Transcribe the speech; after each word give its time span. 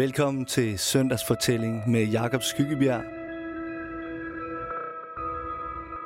Velkommen 0.00 0.44
til 0.44 0.78
Søndagsfortælling 0.78 1.90
med 1.90 2.04
Jakob 2.04 2.42
Skyggebjerg. 2.42 3.02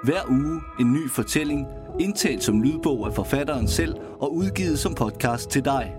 Hver 0.04 0.20
uge 0.30 0.60
en 0.80 0.92
ny 0.92 1.10
fortælling, 1.10 1.66
indtalt 2.00 2.44
som 2.44 2.62
lydbog 2.62 3.06
af 3.06 3.14
forfatteren 3.14 3.68
selv 3.68 3.94
og 4.20 4.34
udgivet 4.34 4.78
som 4.78 4.94
podcast 4.94 5.50
til 5.50 5.64
dig. 5.64 5.94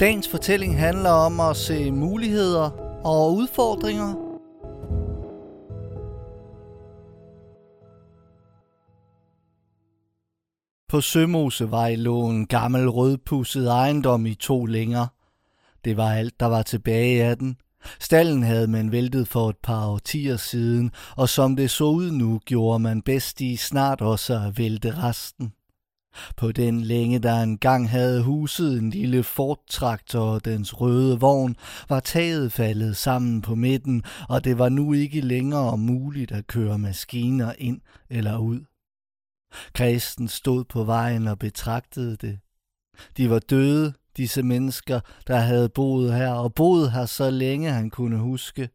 Dagens 0.00 0.28
fortælling 0.28 0.78
handler 0.78 1.10
om 1.10 1.40
at 1.40 1.56
se 1.56 1.90
muligheder 1.90 2.70
og 3.04 3.34
udfordringer– 3.34 4.14
På 10.92 11.00
Sømosevej 11.00 11.94
lå 11.94 12.28
en 12.28 12.46
gammel 12.46 12.90
rødpusset 12.90 13.68
ejendom 13.70 14.26
i 14.26 14.34
to 14.34 14.64
længer. 14.64 15.06
Det 15.84 15.96
var 15.96 16.12
alt, 16.12 16.40
der 16.40 16.46
var 16.46 16.62
tilbage 16.62 17.24
af 17.24 17.38
den. 17.38 17.56
Stallen 18.00 18.42
havde 18.42 18.66
man 18.66 18.92
væltet 18.92 19.28
for 19.28 19.50
et 19.50 19.56
par 19.62 19.86
årtier 19.86 20.36
siden, 20.36 20.90
og 21.16 21.28
som 21.28 21.56
det 21.56 21.70
så 21.70 21.84
ud 21.84 22.10
nu, 22.10 22.40
gjorde 22.44 22.78
man 22.78 23.02
bedst 23.02 23.40
i 23.40 23.56
snart 23.56 24.00
også 24.00 24.34
at 24.34 24.58
vælte 24.58 24.98
resten. 24.98 25.52
På 26.36 26.52
den 26.52 26.80
længe, 26.80 27.18
der 27.18 27.42
engang 27.42 27.90
havde 27.90 28.22
huset 28.22 28.78
en 28.78 28.90
lille 28.90 29.22
fortraktor 29.22 30.20
og 30.20 30.44
dens 30.44 30.80
røde 30.80 31.20
vogn, 31.20 31.56
var 31.88 32.00
taget 32.00 32.52
faldet 32.52 32.96
sammen 32.96 33.42
på 33.42 33.54
midten, 33.54 34.02
og 34.28 34.44
det 34.44 34.58
var 34.58 34.68
nu 34.68 34.92
ikke 34.92 35.20
længere 35.20 35.78
muligt 35.78 36.32
at 36.32 36.46
køre 36.46 36.78
maskiner 36.78 37.52
ind 37.58 37.80
eller 38.10 38.38
ud. 38.38 38.60
Kristen 39.74 40.28
stod 40.28 40.64
på 40.64 40.84
vejen 40.84 41.28
og 41.28 41.38
betragtede 41.38 42.16
det. 42.16 42.38
De 43.16 43.30
var 43.30 43.38
døde, 43.38 43.94
disse 44.16 44.42
mennesker, 44.42 45.00
der 45.26 45.36
havde 45.36 45.68
boet 45.68 46.14
her, 46.14 46.32
og 46.32 46.54
boet 46.54 46.92
her 46.92 47.06
så 47.06 47.30
længe 47.30 47.70
han 47.70 47.90
kunne 47.90 48.18
huske. 48.18 48.68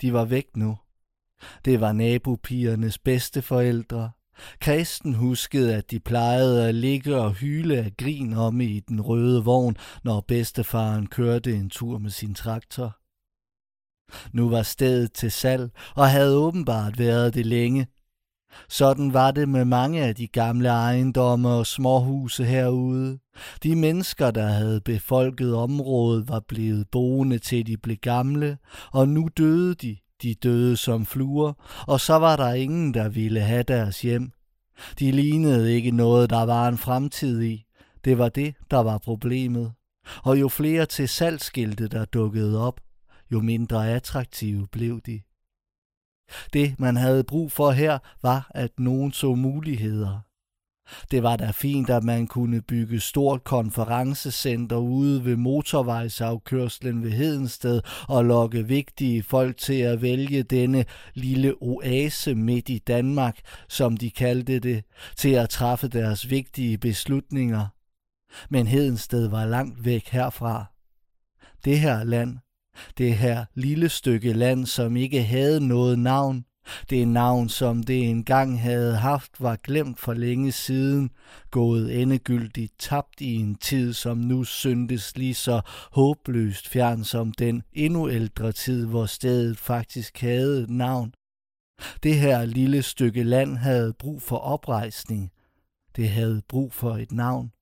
De 0.00 0.12
var 0.12 0.24
væk 0.24 0.56
nu. 0.56 0.78
Det 1.64 1.80
var 1.80 1.92
nabopigernes 1.92 2.98
bedste 2.98 3.42
forældre. 3.42 4.10
Kristen 4.60 5.14
huskede, 5.14 5.76
at 5.76 5.90
de 5.90 6.00
plejede 6.00 6.68
at 6.68 6.74
ligge 6.74 7.16
og 7.16 7.32
hyle 7.32 7.76
af 7.76 7.96
grin 7.96 8.32
om 8.32 8.60
i 8.60 8.80
den 8.80 9.00
røde 9.00 9.44
vogn, 9.44 9.76
når 10.04 10.20
bedstefaren 10.20 11.06
kørte 11.06 11.54
en 11.54 11.70
tur 11.70 11.98
med 11.98 12.10
sin 12.10 12.34
traktor. 12.34 12.98
Nu 14.32 14.48
var 14.48 14.62
stedet 14.62 15.12
til 15.12 15.32
salg, 15.32 15.70
og 15.96 16.10
havde 16.10 16.36
åbenbart 16.36 16.98
været 16.98 17.34
det 17.34 17.46
længe, 17.46 17.86
sådan 18.68 19.12
var 19.12 19.30
det 19.30 19.48
med 19.48 19.64
mange 19.64 20.02
af 20.02 20.14
de 20.14 20.26
gamle 20.26 20.68
ejendomme 20.68 21.48
og 21.48 21.66
småhuse 21.66 22.44
herude. 22.44 23.18
De 23.62 23.76
mennesker, 23.76 24.30
der 24.30 24.46
havde 24.46 24.80
befolket 24.80 25.54
området, 25.54 26.28
var 26.28 26.40
blevet 26.48 26.88
boende 26.92 27.38
til 27.38 27.66
de 27.66 27.76
blev 27.76 27.96
gamle, 27.96 28.58
og 28.92 29.08
nu 29.08 29.28
døde 29.36 29.74
de. 29.74 29.96
De 30.22 30.34
døde 30.34 30.76
som 30.76 31.06
fluer, 31.06 31.52
og 31.86 32.00
så 32.00 32.14
var 32.14 32.36
der 32.36 32.52
ingen, 32.52 32.94
der 32.94 33.08
ville 33.08 33.40
have 33.40 33.62
deres 33.62 34.02
hjem. 34.02 34.32
De 34.98 35.10
lignede 35.10 35.74
ikke 35.74 35.90
noget, 35.90 36.30
der 36.30 36.42
var 36.42 36.68
en 36.68 36.78
fremtid 36.78 37.42
i. 37.42 37.64
Det 38.04 38.18
var 38.18 38.28
det, 38.28 38.54
der 38.70 38.78
var 38.78 38.98
problemet. 38.98 39.72
Og 40.24 40.40
jo 40.40 40.48
flere 40.48 40.86
til 40.86 41.08
salgskilte, 41.08 41.88
der 41.88 42.04
dukkede 42.04 42.66
op, 42.66 42.80
jo 43.32 43.40
mindre 43.40 43.90
attraktive 43.90 44.66
blev 44.72 45.00
de. 45.00 45.20
Det, 46.52 46.74
man 46.78 46.96
havde 46.96 47.24
brug 47.24 47.52
for 47.52 47.70
her, 47.70 47.98
var, 48.22 48.50
at 48.54 48.70
nogen 48.78 49.12
så 49.12 49.34
muligheder. 49.34 50.20
Det 51.10 51.22
var 51.22 51.36
da 51.36 51.50
fint, 51.50 51.90
at 51.90 52.04
man 52.04 52.26
kunne 52.26 52.62
bygge 52.62 53.00
stort 53.00 53.44
konferencecenter 53.44 54.76
ude 54.76 55.24
ved 55.24 55.36
motorvejsafkørslen 55.36 57.02
ved 57.02 57.10
Hedensted 57.10 57.80
og 58.08 58.24
lokke 58.24 58.66
vigtige 58.66 59.22
folk 59.22 59.56
til 59.56 59.80
at 59.80 60.02
vælge 60.02 60.42
denne 60.42 60.84
lille 61.14 61.54
oase 61.60 62.34
midt 62.34 62.68
i 62.68 62.78
Danmark, 62.78 63.38
som 63.68 63.96
de 63.96 64.10
kaldte 64.10 64.58
det, 64.58 64.84
til 65.16 65.30
at 65.30 65.50
træffe 65.50 65.88
deres 65.88 66.30
vigtige 66.30 66.78
beslutninger. 66.78 67.66
Men 68.50 68.66
Hedensted 68.66 69.28
var 69.28 69.46
langt 69.46 69.84
væk 69.84 70.08
herfra. 70.08 70.64
Det 71.64 71.80
her 71.80 72.04
land 72.04 72.38
det 72.98 73.16
her 73.16 73.44
lille 73.54 73.88
stykke 73.88 74.32
land, 74.32 74.66
som 74.66 74.96
ikke 74.96 75.22
havde 75.22 75.68
noget 75.68 75.98
navn. 75.98 76.44
Det 76.90 77.08
navn, 77.08 77.48
som 77.48 77.82
det 77.82 78.08
engang 78.08 78.60
havde 78.60 78.96
haft, 78.96 79.30
var 79.40 79.56
glemt 79.56 80.00
for 80.00 80.14
længe 80.14 80.52
siden, 80.52 81.10
gået 81.50 82.02
endegyldigt 82.02 82.72
tabt 82.78 83.20
i 83.20 83.34
en 83.34 83.54
tid, 83.54 83.92
som 83.92 84.18
nu 84.18 84.44
syntes 84.44 85.16
lige 85.16 85.34
så 85.34 85.60
håbløst 85.92 86.68
fjern 86.68 87.04
som 87.04 87.32
den 87.32 87.62
endnu 87.72 88.10
ældre 88.10 88.52
tid, 88.52 88.86
hvor 88.86 89.06
stedet 89.06 89.58
faktisk 89.58 90.20
havde 90.20 90.62
et 90.62 90.70
navn. 90.70 91.14
Det 92.02 92.14
her 92.14 92.44
lille 92.44 92.82
stykke 92.82 93.22
land 93.22 93.56
havde 93.56 93.94
brug 93.98 94.22
for 94.22 94.36
oprejsning. 94.36 95.30
Det 95.96 96.08
havde 96.08 96.42
brug 96.48 96.72
for 96.72 96.96
et 96.96 97.12
navn. 97.12 97.52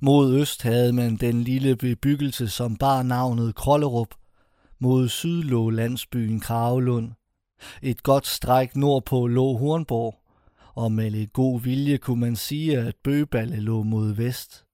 Mod 0.00 0.34
øst 0.40 0.62
havde 0.62 0.92
man 0.92 1.16
den 1.16 1.42
lille 1.42 1.76
bebyggelse, 1.76 2.48
som 2.48 2.76
bar 2.76 3.02
navnet 3.02 3.54
Krollerup. 3.54 4.14
Mod 4.78 5.08
syd 5.08 5.42
lå 5.42 5.70
landsbyen 5.70 6.40
Kravelund. 6.40 7.12
Et 7.82 8.02
godt 8.02 8.26
stræk 8.26 8.76
nordpå 8.76 9.26
lå 9.26 9.56
Hornborg, 9.56 10.14
og 10.74 10.92
med 10.92 11.10
lidt 11.10 11.32
god 11.32 11.60
vilje 11.60 11.96
kunne 11.96 12.20
man 12.20 12.36
sige, 12.36 12.78
at 12.78 12.94
Bøballe 13.04 13.56
lå 13.56 13.82
mod 13.82 14.12
vest. 14.12 14.64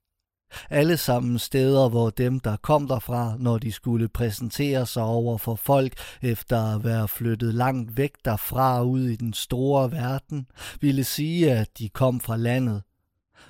Alle 0.71 0.97
sammen 0.97 1.39
steder, 1.39 1.89
hvor 1.89 2.11
dem, 2.11 2.41
der 2.41 2.57
kom 2.57 2.89
derfra, 2.89 3.37
når 3.39 3.59
de 3.59 3.73
skulle 3.73 4.09
præsentere 4.09 4.87
sig 4.87 5.03
over 5.03 5.39
for 5.39 5.55
folk 5.55 5.93
efter 6.23 6.75
at 6.75 6.85
være 6.85 7.09
flyttet 7.09 7.55
langt 7.55 7.97
væk 7.97 8.13
derfra 8.25 8.83
ud 8.83 9.01
i 9.01 9.17
den 9.17 9.33
store 9.33 9.93
verden, 9.93 10.47
ville 10.81 11.05
sige, 11.05 11.53
at 11.53 11.79
de 11.79 11.89
kom 11.89 12.21
fra 12.21 12.37
landet. 12.37 12.83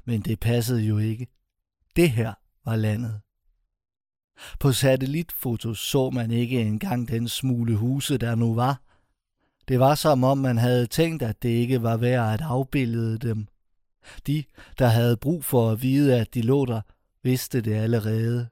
Men 0.05 0.21
det 0.21 0.41
passede 0.41 0.81
jo 0.81 0.99
ikke. 0.99 1.27
Det 1.99 2.11
her 2.11 2.35
var 2.65 2.77
landet. 2.77 3.21
På 4.61 4.73
satellitfotos 4.73 5.79
så 5.79 6.11
man 6.11 6.31
ikke 6.31 6.61
engang 6.61 7.09
den 7.09 7.29
smule 7.29 7.77
huse, 7.77 8.19
der 8.19 8.35
nu 8.35 8.55
var. 8.55 8.83
Det 9.69 9.81
var 9.81 9.95
som 9.95 10.25
om 10.25 10.39
man 10.39 10.59
havde 10.59 10.87
tænkt, 10.87 11.23
at 11.23 11.43
det 11.43 11.49
ikke 11.49 11.83
var 11.83 11.97
værd 11.97 12.35
at 12.35 12.41
afbillede 12.41 13.19
dem. 13.19 13.47
De, 14.27 14.45
der 14.79 14.87
havde 14.87 15.17
brug 15.17 15.45
for 15.45 15.71
at 15.71 15.83
vide, 15.83 16.21
at 16.21 16.35
de 16.35 16.43
lå 16.43 16.67
der, 16.67 16.81
vidste 17.23 17.61
det 17.61 17.75
allerede. 17.75 18.49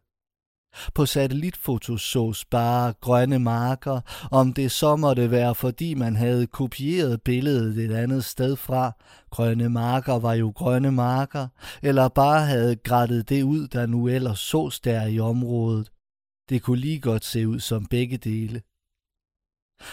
På 0.94 1.06
satellitfotos 1.06 2.02
sås 2.02 2.44
bare 2.44 2.92
grønne 3.00 3.38
marker, 3.38 4.00
om 4.30 4.52
det 4.52 4.72
så 4.72 4.96
måtte 4.96 5.30
være, 5.30 5.54
fordi 5.54 5.94
man 5.94 6.16
havde 6.16 6.46
kopieret 6.46 7.22
billedet 7.22 7.90
et 7.90 7.94
andet 7.94 8.24
sted 8.24 8.56
fra. 8.56 8.92
Grønne 9.30 9.68
marker 9.68 10.18
var 10.18 10.34
jo 10.34 10.52
grønne 10.56 10.92
marker, 10.92 11.48
eller 11.82 12.08
bare 12.08 12.46
havde 12.46 12.76
grættet 12.76 13.28
det 13.28 13.42
ud, 13.42 13.68
der 13.68 13.86
nu 13.86 14.08
ellers 14.08 14.38
sås 14.38 14.80
der 14.80 15.06
i 15.06 15.18
området. 15.20 15.90
Det 16.48 16.62
kunne 16.62 16.80
lige 16.80 17.00
godt 17.00 17.24
se 17.24 17.48
ud 17.48 17.60
som 17.60 17.86
begge 17.86 18.16
dele. 18.16 18.62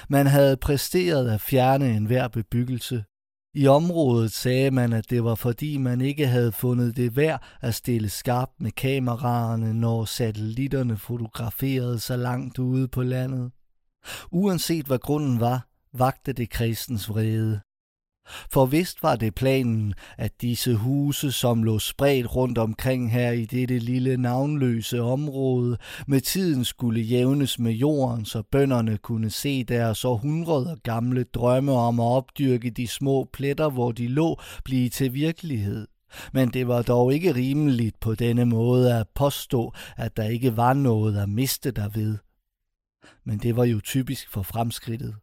Man 0.10 0.28
havde 0.28 0.58
præsteret 0.58 1.30
at 1.32 1.42
fjerne 1.42 1.92
enhver 1.92 2.28
bebyggelse, 2.28 3.04
i 3.56 3.68
området 3.68 4.32
sagde 4.32 4.72
man, 4.72 4.94
at 4.94 5.10
det 5.10 5.24
var 5.24 5.36
fordi 5.36 5.78
man 5.78 6.02
ikke 6.02 6.28
havde 6.28 6.52
fundet 6.52 6.98
det 6.98 7.16
værd 7.16 7.44
at 7.62 7.76
stille 7.76 8.10
skarpt 8.10 8.62
med 8.62 8.72
kameraerne, 8.72 9.74
når 9.74 10.06
satellitterne 10.06 10.98
fotograferede 10.98 12.00
så 12.00 12.16
langt 12.16 12.60
ude 12.60 12.88
på 12.88 13.04
landet. 13.04 13.52
Uanset 14.32 14.86
hvad 14.86 15.00
grunden 15.00 15.40
var, 15.40 15.68
vagte 15.94 16.34
det 16.34 16.50
kristens 16.50 17.10
vrede. 17.10 17.62
For 18.52 18.66
vist 18.66 19.04
var 19.04 19.16
det 19.16 19.36
planen, 19.36 19.94
at 20.18 20.42
disse 20.42 20.76
huse, 20.76 21.32
som 21.32 21.64
lå 21.64 21.80
spredt 21.80 22.36
rundt 22.36 22.58
omkring 22.58 23.12
her 23.12 23.32
i 23.32 23.46
dette 23.46 23.80
lille 23.80 24.18
navnløse 24.18 25.02
område, 25.02 25.78
med 26.08 26.22
tiden 26.22 26.66
skulle 26.66 27.02
jævnes 27.02 27.60
med 27.60 27.72
jorden, 27.72 28.26
så 28.26 28.44
bønderne 28.52 28.98
kunne 28.98 29.30
se 29.30 29.64
deres 29.64 30.06
århundreder 30.06 30.76
gamle 30.84 31.24
drømme 31.24 31.72
om 31.72 32.00
at 32.00 32.04
opdyrke 32.04 32.70
de 32.70 32.88
små 32.88 33.30
pletter, 33.34 33.70
hvor 33.70 33.92
de 33.92 34.08
lå, 34.08 34.40
blive 34.64 34.90
til 34.90 35.14
virkelighed. 35.14 35.88
Men 36.34 36.50
det 36.50 36.68
var 36.68 36.82
dog 36.82 37.14
ikke 37.14 37.36
rimeligt 37.36 38.00
på 38.00 38.16
denne 38.16 38.46
måde 38.46 38.94
at 39.00 39.08
påstå, 39.16 39.74
at 39.98 40.18
der 40.18 40.24
ikke 40.24 40.58
var 40.58 40.74
noget 40.74 41.18
at 41.18 41.30
miste 41.30 41.72
derved. 41.72 42.18
Men 43.24 43.40
det 43.40 43.56
var 43.56 43.64
jo 43.64 43.80
typisk 43.80 44.30
for 44.30 44.42
fremskridtet. 44.42 45.16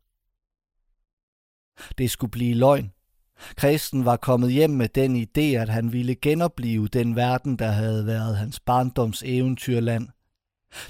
Det 1.98 2.10
skulle 2.10 2.30
blive 2.30 2.54
løgn. 2.54 2.92
Kristen 3.56 4.04
var 4.04 4.16
kommet 4.16 4.52
hjem 4.52 4.70
med 4.70 4.88
den 4.88 5.16
idé, 5.16 5.56
at 5.60 5.68
han 5.68 5.92
ville 5.92 6.14
genopleve 6.14 6.88
den 6.88 7.16
verden, 7.16 7.56
der 7.56 7.70
havde 7.70 8.06
været 8.06 8.36
hans 8.36 8.60
barndoms 8.60 9.22
eventyrland. 9.26 10.08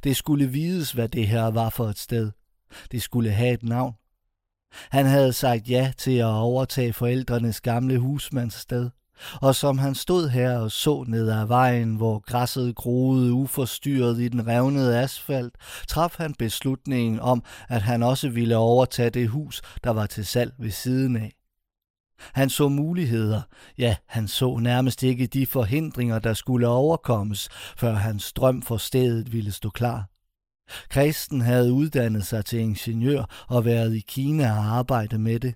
Det 0.05 0.17
skulle 0.17 0.47
vides, 0.47 0.93
hvad 0.93 1.09
det 1.09 1.29
her 1.29 1.45
var 1.45 1.71
for 1.71 1.87
et 1.87 1.99
sted. 1.99 2.31
Det 2.93 3.03
skulle 3.03 3.31
have 3.31 3.55
et 3.55 3.63
navn. 3.63 3.95
Han 4.73 5.07
havde 5.07 5.33
sagt 5.33 5.71
ja 5.71 5.93
til 5.99 6.17
at 6.17 6.25
overtage 6.25 6.93
forældrenes 6.93 7.61
gamle 7.61 7.99
husmandssted, 7.99 8.91
og 9.41 9.55
som 9.55 9.79
han 9.79 9.95
stod 9.95 10.29
her 10.29 10.59
og 10.59 10.73
så 10.73 11.05
ned 11.09 11.31
ad 11.31 11.47
vejen, 11.47 11.95
hvor 11.95 12.19
græsset 12.19 12.75
groede 12.75 13.33
uforstyrret 13.33 14.21
i 14.21 14.29
den 14.29 14.47
revnede 14.47 14.99
asfalt, 15.01 15.55
traf 15.89 16.15
han 16.17 16.35
beslutningen 16.35 17.21
om, 17.21 17.43
at 17.69 17.83
han 17.83 18.03
også 18.03 18.29
ville 18.29 18.57
overtage 18.57 19.11
det 19.11 19.29
hus, 19.29 19.63
der 19.85 19.91
var 19.91 20.07
til 20.07 20.27
salg 20.27 20.53
ved 20.59 20.71
siden 20.71 21.17
af. 21.17 21.33
Han 22.33 22.51
så 22.51 22.69
muligheder, 22.69 23.43
ja, 23.79 23.97
han 24.07 24.29
så 24.29 24.57
nærmest 24.57 25.03
ikke 25.03 25.27
de 25.27 25.47
forhindringer, 25.47 26.19
der 26.19 26.35
skulle 26.35 26.69
overkommes, 26.69 27.49
før 27.77 27.95
hans 27.95 28.33
drøm 28.33 28.63
for 28.63 28.77
stedet 28.77 29.33
ville 29.33 29.53
stå 29.53 29.71
klar. 29.71 30.09
Kristen 30.91 31.41
havde 31.41 31.73
uddannet 31.73 32.27
sig 32.27 32.45
til 32.45 32.59
ingeniør 32.59 33.47
og 33.49 33.65
været 33.65 33.95
i 33.97 34.01
Kina 34.01 34.51
og 34.51 34.65
arbejdet 34.65 35.21
med 35.21 35.41
det. 35.41 35.55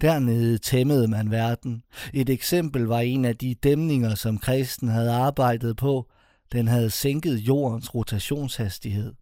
Dernede 0.00 0.58
tæmmede 0.58 1.08
man 1.08 1.30
verden. 1.30 1.82
Et 2.14 2.28
eksempel 2.28 2.82
var 2.82 3.00
en 3.00 3.24
af 3.24 3.36
de 3.36 3.54
dæmninger, 3.54 4.14
som 4.14 4.38
Kristen 4.38 4.88
havde 4.88 5.12
arbejdet 5.12 5.76
på. 5.76 6.10
Den 6.52 6.68
havde 6.68 6.90
sænket 6.90 7.36
jordens 7.36 7.94
rotationshastighed. 7.94 9.12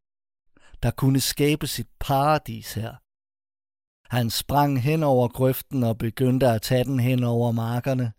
Der 0.83 0.91
kunne 0.91 1.21
skabes 1.21 1.79
et 1.79 1.87
paradis 2.01 2.75
her. 2.75 2.95
Han 4.15 4.31
sprang 4.31 4.83
hen 4.83 5.03
over 5.03 5.29
grøften 5.29 5.83
og 5.83 5.99
begyndte 5.99 6.49
at 6.49 6.63
tage 6.63 6.85
den 6.85 7.01
hen 7.01 7.25
over 7.25 7.53
markerne. 7.53 8.13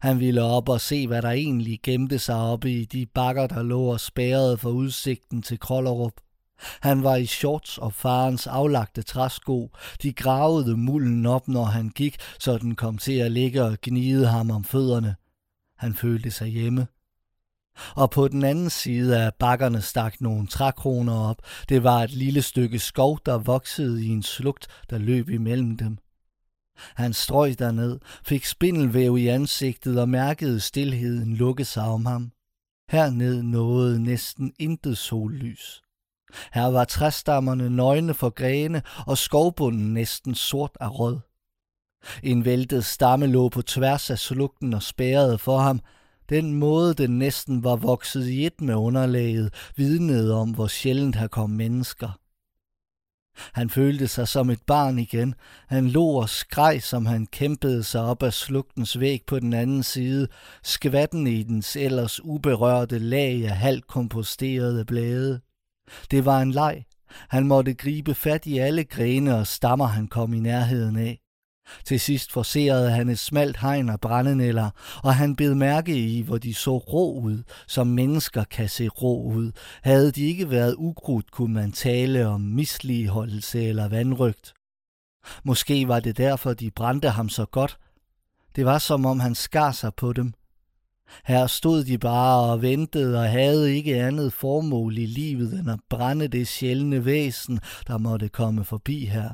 Han 0.00 0.20
ville 0.20 0.42
op 0.42 0.68
og 0.68 0.80
se, 0.80 1.06
hvad 1.06 1.22
der 1.22 1.30
egentlig 1.30 1.80
gemte 1.82 2.18
sig 2.18 2.36
oppe 2.36 2.72
i 2.72 2.84
de 2.84 3.06
bakker, 3.06 3.46
der 3.46 3.62
lå 3.62 3.82
og 3.82 4.00
spærrede 4.00 4.58
for 4.58 4.70
udsigten 4.70 5.42
til 5.42 5.58
Krollerup. 5.58 6.12
Han 6.80 7.02
var 7.02 7.16
i 7.16 7.26
shorts 7.26 7.78
og 7.78 7.92
farens 7.92 8.46
aflagte 8.46 9.02
træsko. 9.02 9.70
De 10.02 10.12
gravede 10.12 10.76
mulden 10.76 11.26
op, 11.26 11.48
når 11.48 11.64
han 11.64 11.88
gik, 11.88 12.16
så 12.38 12.58
den 12.58 12.74
kom 12.74 12.98
til 12.98 13.12
at 13.12 13.32
ligge 13.32 13.62
og 13.62 13.78
gnide 13.82 14.26
ham 14.26 14.50
om 14.50 14.64
fødderne. 14.64 15.16
Han 15.78 15.94
følte 15.94 16.30
sig 16.30 16.48
hjemme. 16.48 16.86
Og 17.94 18.10
på 18.10 18.28
den 18.28 18.44
anden 18.44 18.70
side 18.70 19.22
af 19.22 19.34
bakkerne 19.34 19.82
stak 19.82 20.20
nogle 20.20 20.46
trækroner 20.46 21.14
op. 21.14 21.42
Det 21.68 21.82
var 21.82 22.02
et 22.02 22.10
lille 22.10 22.42
stykke 22.42 22.78
skov, 22.78 23.18
der 23.26 23.38
voksede 23.38 24.04
i 24.04 24.08
en 24.08 24.22
slugt, 24.22 24.66
der 24.90 24.98
løb 24.98 25.28
imellem 25.28 25.76
dem. 25.76 25.98
Han 26.94 27.12
strøg 27.12 27.58
derned, 27.58 27.98
fik 28.24 28.44
spindelvæv 28.44 29.18
i 29.18 29.26
ansigtet 29.26 30.00
og 30.00 30.08
mærkede 30.08 30.60
stilheden 30.60 31.36
lukke 31.36 31.64
sig 31.64 31.84
om 31.84 32.06
ham. 32.06 32.32
Herned 32.90 33.42
nåede 33.42 34.02
næsten 34.02 34.52
intet 34.58 34.98
sollys. 34.98 35.82
Her 36.52 36.66
var 36.66 36.84
træstammerne 36.84 37.70
nøgne 37.70 38.14
for 38.14 38.30
grene 38.30 38.82
og 39.06 39.18
skovbunden 39.18 39.94
næsten 39.94 40.34
sort 40.34 40.76
af 40.80 40.98
rød. 40.98 41.18
En 42.22 42.44
væltet 42.44 42.84
stamme 42.84 43.26
lå 43.26 43.48
på 43.48 43.62
tværs 43.62 44.10
af 44.10 44.18
slugten 44.18 44.74
og 44.74 44.82
spærrede 44.82 45.38
for 45.38 45.58
ham. 45.58 45.80
Den 46.28 46.54
måde, 46.54 46.94
den 46.94 47.18
næsten 47.18 47.64
var 47.64 47.76
vokset 47.76 48.26
i 48.28 48.46
et 48.46 48.60
med 48.60 48.74
underlaget, 48.74 49.54
vidnede 49.76 50.34
om, 50.34 50.50
hvor 50.50 50.66
sjældent 50.66 51.16
her 51.16 51.26
kom 51.26 51.50
mennesker. 51.50 52.18
Han 53.52 53.70
følte 53.70 54.08
sig 54.08 54.28
som 54.28 54.50
et 54.50 54.62
barn 54.66 54.98
igen. 54.98 55.34
Han 55.68 55.88
lå 55.88 56.06
og 56.06 56.28
skreg, 56.28 56.82
som 56.82 57.06
han 57.06 57.26
kæmpede 57.26 57.84
sig 57.84 58.02
op 58.02 58.22
af 58.22 58.32
slugtens 58.32 59.00
væg 59.00 59.22
på 59.26 59.38
den 59.38 59.52
anden 59.52 59.82
side, 59.82 60.28
skvatten 60.62 61.26
i 61.26 61.42
dens 61.42 61.76
ellers 61.76 62.24
uberørte 62.24 62.98
lag 62.98 63.44
af 63.44 63.56
halvt 63.56 63.86
komposterede 63.86 64.84
blade. 64.84 65.40
Det 66.10 66.24
var 66.24 66.40
en 66.40 66.50
leg. 66.50 66.84
Han 67.28 67.46
måtte 67.46 67.74
gribe 67.74 68.14
fat 68.14 68.46
i 68.46 68.58
alle 68.58 68.84
grene 68.84 69.36
og 69.36 69.46
stammer, 69.46 69.86
han 69.86 70.08
kom 70.08 70.34
i 70.34 70.40
nærheden 70.40 70.96
af. 70.96 71.20
Til 71.84 72.00
sidst 72.00 72.32
forserede 72.32 72.90
han 72.90 73.08
et 73.08 73.18
smalt 73.18 73.56
hegn 73.56 73.88
af 73.88 74.00
brændenæller, 74.00 74.70
og 75.02 75.14
han 75.14 75.36
bed 75.36 75.54
mærke 75.54 75.98
i, 75.98 76.20
hvor 76.20 76.38
de 76.38 76.54
så 76.54 76.78
rå 76.78 77.20
ud, 77.20 77.42
som 77.66 77.86
mennesker 77.86 78.44
kan 78.44 78.68
se 78.68 78.88
rå 78.88 79.22
ud. 79.22 79.52
Havde 79.82 80.12
de 80.12 80.26
ikke 80.26 80.50
været 80.50 80.74
ukrudt, 80.78 81.30
kunne 81.30 81.54
man 81.54 81.72
tale 81.72 82.26
om 82.26 82.40
misligeholdelse 82.40 83.64
eller 83.64 83.88
vandrygt. 83.88 84.54
Måske 85.44 85.88
var 85.88 86.00
det 86.00 86.16
derfor, 86.16 86.54
de 86.54 86.70
brændte 86.70 87.10
ham 87.10 87.28
så 87.28 87.44
godt. 87.44 87.78
Det 88.56 88.64
var 88.64 88.78
som 88.78 89.06
om 89.06 89.20
han 89.20 89.34
skar 89.34 89.72
sig 89.72 89.94
på 89.94 90.12
dem– 90.12 90.32
her 91.24 91.46
stod 91.46 91.84
de 91.84 91.98
bare 91.98 92.52
og 92.52 92.62
ventede 92.62 93.18
og 93.18 93.30
havde 93.30 93.74
ikke 93.74 94.02
andet 94.02 94.32
formål 94.32 94.98
i 94.98 95.06
livet 95.06 95.58
end 95.60 95.70
at 95.70 95.80
brænde 95.90 96.28
det 96.28 96.48
sjældne 96.48 97.04
væsen, 97.04 97.60
der 97.86 97.98
måtte 97.98 98.28
komme 98.28 98.64
forbi 98.64 99.04
her. 99.04 99.30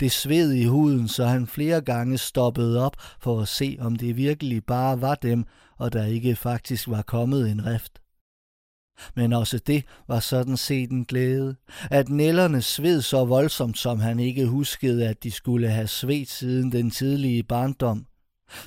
Det 0.00 0.12
sved 0.12 0.52
i 0.52 0.64
huden, 0.64 1.08
så 1.08 1.24
han 1.24 1.46
flere 1.46 1.80
gange 1.80 2.18
stoppede 2.18 2.84
op 2.84 2.96
for 3.20 3.40
at 3.40 3.48
se, 3.48 3.76
om 3.80 3.96
det 3.96 4.16
virkelig 4.16 4.64
bare 4.64 5.00
var 5.00 5.14
dem, 5.14 5.44
og 5.78 5.92
der 5.92 6.04
ikke 6.04 6.36
faktisk 6.36 6.88
var 6.88 7.02
kommet 7.02 7.50
en 7.50 7.66
rift. 7.66 8.00
Men 9.14 9.32
også 9.32 9.58
det 9.58 9.84
var 10.08 10.20
sådan 10.20 10.56
set 10.56 10.90
en 10.90 11.04
glæde, 11.04 11.56
at 11.90 12.08
nellerne 12.08 12.62
sved 12.62 13.02
så 13.02 13.24
voldsomt, 13.24 13.78
som 13.78 14.00
han 14.00 14.20
ikke 14.20 14.46
huskede, 14.46 15.08
at 15.08 15.22
de 15.22 15.30
skulle 15.30 15.68
have 15.68 15.86
svedt 15.86 16.30
siden 16.30 16.72
den 16.72 16.90
tidlige 16.90 17.42
barndom. 17.42 18.06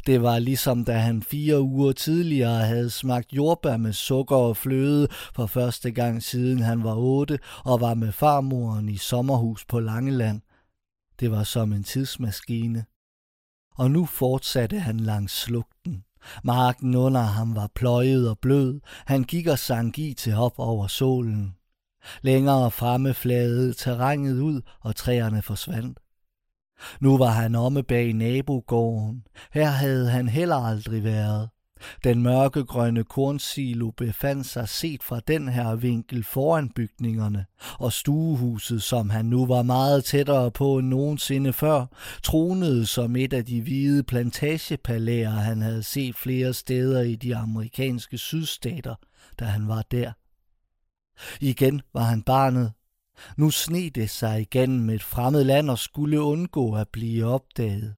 Det 0.05 0.21
var 0.21 0.39
ligesom 0.39 0.85
da 0.85 0.97
han 0.97 1.23
fire 1.23 1.61
uger 1.61 1.91
tidligere 1.91 2.65
havde 2.65 2.89
smagt 2.89 3.33
jordbær 3.33 3.77
med 3.77 3.93
sukker 3.93 4.35
og 4.35 4.57
fløde 4.57 5.07
for 5.35 5.45
første 5.45 5.91
gang 5.91 6.23
siden 6.23 6.59
han 6.59 6.83
var 6.83 6.95
otte 6.95 7.39
og 7.65 7.81
var 7.81 7.93
med 7.93 8.11
farmoren 8.11 8.89
i 8.89 8.97
sommerhus 8.97 9.65
på 9.65 9.79
Langeland. 9.79 10.41
Det 11.19 11.31
var 11.31 11.43
som 11.43 11.73
en 11.73 11.83
tidsmaskine. 11.83 12.85
Og 13.75 13.91
nu 13.91 14.05
fortsatte 14.05 14.79
han 14.79 14.99
langs 14.99 15.41
slugten. 15.41 16.03
Marken 16.43 16.95
under 16.95 17.21
ham 17.21 17.55
var 17.55 17.69
pløjet 17.75 18.29
og 18.29 18.39
blød. 18.39 18.79
Han 19.05 19.23
gik 19.23 19.47
og 19.47 19.59
sang 19.59 19.99
i 19.99 20.13
til 20.13 20.33
hop 20.33 20.53
over 20.57 20.87
solen. 20.87 21.55
Længere 22.21 22.71
fremme 22.71 23.13
fladede 23.13 23.73
terrænet 23.73 24.39
ud, 24.39 24.61
og 24.79 24.95
træerne 24.95 25.41
forsvandt. 25.41 25.99
Nu 26.99 27.17
var 27.17 27.31
han 27.31 27.55
omme 27.55 27.83
bag 27.83 28.13
nabogården. 28.13 29.23
Her 29.53 29.67
havde 29.67 30.09
han 30.09 30.29
heller 30.29 30.55
aldrig 30.55 31.03
været. 31.03 31.49
Den 32.03 32.23
mørkegrønne 32.23 33.03
kornsilo 33.03 33.91
befandt 33.91 34.45
sig 34.45 34.69
set 34.69 35.03
fra 35.03 35.19
den 35.27 35.47
her 35.47 35.75
vinkel 35.75 36.23
foran 36.23 36.69
bygningerne, 36.69 37.45
og 37.79 37.93
stuehuset, 37.93 38.83
som 38.83 39.09
han 39.09 39.25
nu 39.25 39.45
var 39.45 39.61
meget 39.61 40.03
tættere 40.03 40.51
på 40.51 40.77
end 40.77 40.87
nogensinde 40.87 41.53
før, 41.53 41.85
tronede 42.23 42.85
som 42.85 43.15
et 43.15 43.33
af 43.33 43.45
de 43.45 43.61
hvide 43.61 44.03
plantagepalæer, 44.03 45.29
han 45.29 45.61
havde 45.61 45.83
set 45.83 46.15
flere 46.15 46.53
steder 46.53 47.01
i 47.01 47.15
de 47.15 47.35
amerikanske 47.35 48.17
sydstater, 48.17 48.95
da 49.39 49.45
han 49.45 49.67
var 49.67 49.81
der. 49.91 50.11
Igen 51.41 51.81
var 51.93 52.03
han 52.03 52.23
barnet, 52.23 52.71
nu 53.37 53.49
sne 53.49 53.89
det 53.89 54.09
sig 54.09 54.41
igennem 54.41 54.89
et 54.89 55.03
fremmed 55.03 55.43
land 55.43 55.69
og 55.69 55.77
skulle 55.77 56.21
undgå 56.21 56.75
at 56.75 56.87
blive 56.89 57.25
opdaget. 57.25 57.95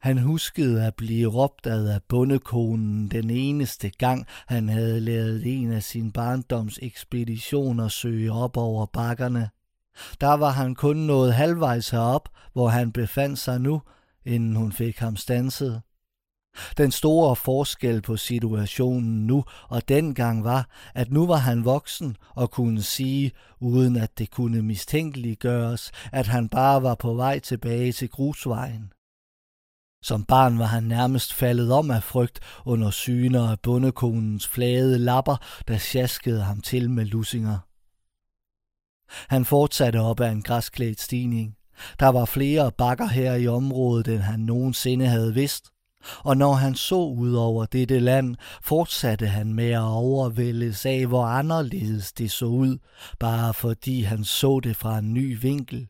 Han 0.00 0.18
huskede 0.18 0.86
at 0.86 0.94
blive 0.94 1.28
råbt 1.28 1.66
ad 1.66 1.88
af 1.88 2.02
bundekonen 2.08 3.08
den 3.08 3.30
eneste 3.30 3.90
gang, 3.90 4.26
han 4.46 4.68
havde 4.68 5.00
lavet 5.00 5.42
en 5.46 5.72
af 5.72 5.82
sin 5.82 6.12
barndoms 6.12 6.78
ekspeditioner 6.82 7.88
søge 7.88 8.32
op 8.32 8.56
over 8.56 8.86
bakkerne. 8.86 9.48
Der 10.20 10.34
var 10.34 10.50
han 10.50 10.74
kun 10.74 10.96
nået 10.96 11.34
halvvejs 11.34 11.90
herop, 11.90 12.28
hvor 12.52 12.68
han 12.68 12.92
befandt 12.92 13.38
sig 13.38 13.60
nu, 13.60 13.82
inden 14.24 14.56
hun 14.56 14.72
fik 14.72 14.98
ham 14.98 15.16
stanset. 15.16 15.82
Den 16.76 16.92
store 16.92 17.36
forskel 17.36 18.02
på 18.02 18.16
situationen 18.16 19.26
nu 19.26 19.44
og 19.68 19.88
dengang 19.88 20.44
var, 20.44 20.68
at 20.94 21.10
nu 21.12 21.26
var 21.26 21.36
han 21.36 21.64
voksen 21.64 22.16
og 22.34 22.50
kunne 22.50 22.82
sige, 22.82 23.32
uden 23.60 23.96
at 23.96 24.18
det 24.18 24.30
kunne 24.30 24.62
mistænkeliggøres, 24.62 25.92
at 26.12 26.26
han 26.26 26.48
bare 26.48 26.82
var 26.82 26.94
på 26.94 27.14
vej 27.14 27.38
tilbage 27.38 27.92
til 27.92 28.08
grusvejen. 28.08 28.92
Som 30.02 30.24
barn 30.24 30.58
var 30.58 30.64
han 30.64 30.82
nærmest 30.82 31.34
faldet 31.34 31.72
om 31.72 31.90
af 31.90 32.02
frygt 32.02 32.40
under 32.64 32.90
syner 32.90 33.50
af 33.50 33.60
bundekonens 33.60 34.48
flade 34.48 34.98
lapper, 34.98 35.36
der 35.68 35.78
sjaskede 35.78 36.42
ham 36.42 36.60
til 36.60 36.90
med 36.90 37.04
lusinger. 37.04 37.58
Han 39.34 39.44
fortsatte 39.44 40.00
op 40.00 40.20
ad 40.20 40.32
en 40.32 40.42
græsklædt 40.42 41.00
stigning. 41.00 41.56
Der 42.00 42.08
var 42.08 42.24
flere 42.24 42.72
bakker 42.72 43.06
her 43.06 43.34
i 43.34 43.48
området, 43.48 44.08
end 44.08 44.20
han 44.20 44.40
nogensinde 44.40 45.06
havde 45.06 45.34
vidst, 45.34 45.70
og 46.18 46.36
når 46.36 46.52
han 46.52 46.74
så 46.74 46.96
ud 46.96 47.32
over 47.32 47.66
dette 47.66 47.98
land, 47.98 48.36
fortsatte 48.62 49.26
han 49.26 49.52
med 49.52 49.70
at 49.70 49.80
overvældes 49.80 50.86
af, 50.86 51.06
hvor 51.06 51.24
anderledes 51.24 52.12
det 52.12 52.30
så 52.30 52.46
ud, 52.46 52.78
bare 53.18 53.54
fordi 53.54 54.02
han 54.02 54.24
så 54.24 54.60
det 54.60 54.76
fra 54.76 54.98
en 54.98 55.14
ny 55.14 55.40
vinkel. 55.40 55.88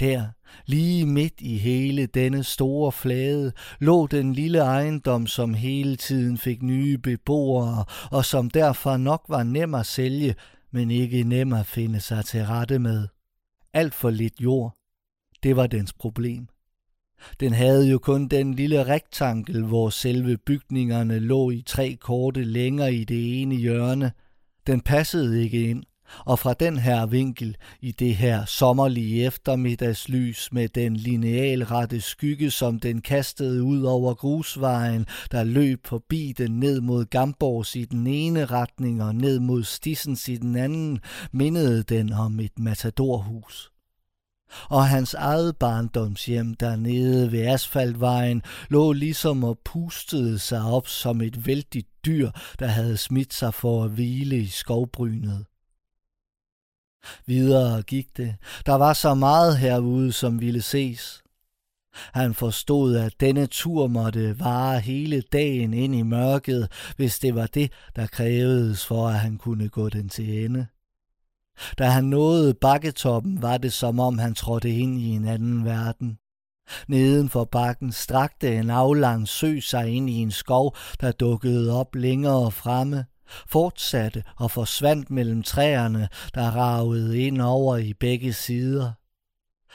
Der, 0.00 0.26
lige 0.66 1.06
midt 1.06 1.40
i 1.40 1.58
hele 1.58 2.06
denne 2.06 2.44
store 2.44 2.92
flade, 2.92 3.52
lå 3.78 4.06
den 4.06 4.32
lille 4.32 4.58
ejendom, 4.58 5.26
som 5.26 5.54
hele 5.54 5.96
tiden 5.96 6.38
fik 6.38 6.62
nye 6.62 6.98
beboere, 6.98 7.84
og 8.10 8.24
som 8.24 8.50
derfor 8.50 8.96
nok 8.96 9.24
var 9.28 9.42
nem 9.42 9.74
at 9.74 9.86
sælge, 9.86 10.34
men 10.70 10.90
ikke 10.90 11.22
nem 11.22 11.52
at 11.52 11.66
finde 11.66 12.00
sig 12.00 12.24
til 12.24 12.46
rette 12.46 12.78
med. 12.78 13.08
Alt 13.72 13.94
for 13.94 14.10
lidt 14.10 14.40
jord. 14.40 14.74
Det 15.42 15.56
var 15.56 15.66
dens 15.66 15.92
problem. 15.92 16.48
Den 17.40 17.52
havde 17.52 17.88
jo 17.88 17.98
kun 17.98 18.28
den 18.28 18.54
lille 18.54 18.86
rektankel, 18.86 19.64
hvor 19.64 19.90
selve 19.90 20.36
bygningerne 20.36 21.18
lå 21.18 21.50
i 21.50 21.62
tre 21.66 21.96
korte 22.00 22.44
længere 22.44 22.94
i 22.94 23.04
det 23.04 23.42
ene 23.42 23.54
hjørne. 23.54 24.12
Den 24.66 24.80
passede 24.80 25.42
ikke 25.42 25.70
ind, 25.70 25.82
og 26.26 26.38
fra 26.38 26.54
den 26.54 26.76
her 26.76 27.06
vinkel, 27.06 27.56
i 27.80 27.92
det 27.92 28.16
her 28.16 28.44
sommerlige 28.44 29.26
eftermiddagslys 29.26 30.48
med 30.52 30.68
den 30.68 30.96
linealrette 30.96 32.00
skygge, 32.00 32.50
som 32.50 32.80
den 32.80 33.00
kastede 33.00 33.62
ud 33.62 33.82
over 33.82 34.14
grusvejen, 34.14 35.06
der 35.32 35.44
løb 35.44 35.86
forbi 35.86 36.34
den 36.38 36.60
ned 36.60 36.80
mod 36.80 37.04
Gamborgs 37.04 37.76
i 37.76 37.84
den 37.84 38.06
ene 38.06 38.44
retning 38.44 39.02
og 39.02 39.14
ned 39.14 39.40
mod 39.40 39.64
Stissens 39.64 40.28
i 40.28 40.36
den 40.36 40.56
anden, 40.56 40.98
mindede 41.32 41.82
den 41.82 42.12
om 42.12 42.40
et 42.40 42.58
matadorhus 42.58 43.73
og 44.68 44.86
hans 44.88 45.14
eget 45.14 45.56
barndomshjem 45.56 46.54
dernede 46.54 47.32
ved 47.32 47.46
asfaltvejen 47.46 48.42
lå 48.68 48.92
ligesom 48.92 49.44
og 49.44 49.58
pustede 49.64 50.38
sig 50.38 50.62
op 50.62 50.88
som 50.88 51.20
et 51.20 51.46
vældigt 51.46 51.88
dyr, 52.06 52.30
der 52.58 52.66
havde 52.66 52.96
smidt 52.96 53.34
sig 53.34 53.54
for 53.54 53.84
at 53.84 53.90
hvile 53.90 54.38
i 54.38 54.46
skovbrynet. 54.46 55.44
Videre 57.26 57.82
gik 57.82 58.16
det. 58.16 58.36
Der 58.66 58.74
var 58.74 58.92
så 58.92 59.14
meget 59.14 59.58
herude, 59.58 60.12
som 60.12 60.40
ville 60.40 60.62
ses. 60.62 61.22
Han 61.94 62.34
forstod, 62.34 62.96
at 62.96 63.20
denne 63.20 63.46
tur 63.46 63.86
måtte 63.86 64.40
vare 64.40 64.80
hele 64.80 65.22
dagen 65.32 65.74
ind 65.74 65.94
i 65.94 66.02
mørket, 66.02 66.70
hvis 66.96 67.18
det 67.18 67.34
var 67.34 67.46
det, 67.46 67.72
der 67.96 68.06
krævedes 68.06 68.86
for, 68.86 69.08
at 69.08 69.18
han 69.18 69.38
kunne 69.38 69.68
gå 69.68 69.88
den 69.88 70.08
til 70.08 70.44
ende. 70.44 70.66
Da 71.78 71.84
han 71.84 72.04
nåede 72.04 72.54
bakketoppen, 72.54 73.42
var 73.42 73.58
det 73.58 73.72
som 73.72 74.00
om 74.00 74.18
han 74.18 74.34
trådte 74.34 74.70
ind 74.70 74.98
i 74.98 75.08
en 75.08 75.28
anden 75.28 75.64
verden. 75.64 76.18
Neden 76.88 77.28
for 77.28 77.44
bakken 77.44 77.92
strakte 77.92 78.56
en 78.56 78.70
aflang 78.70 79.28
sø 79.28 79.60
sig 79.60 79.88
ind 79.88 80.10
i 80.10 80.12
en 80.12 80.30
skov, 80.30 80.76
der 81.00 81.12
dukkede 81.12 81.80
op 81.80 81.94
længere 81.94 82.50
fremme, 82.50 83.04
fortsatte 83.46 84.24
og 84.36 84.50
forsvandt 84.50 85.10
mellem 85.10 85.42
træerne, 85.42 86.08
der 86.34 86.50
ragede 86.50 87.18
ind 87.18 87.40
over 87.40 87.76
i 87.76 87.92
begge 87.92 88.32
sider. 88.32 88.92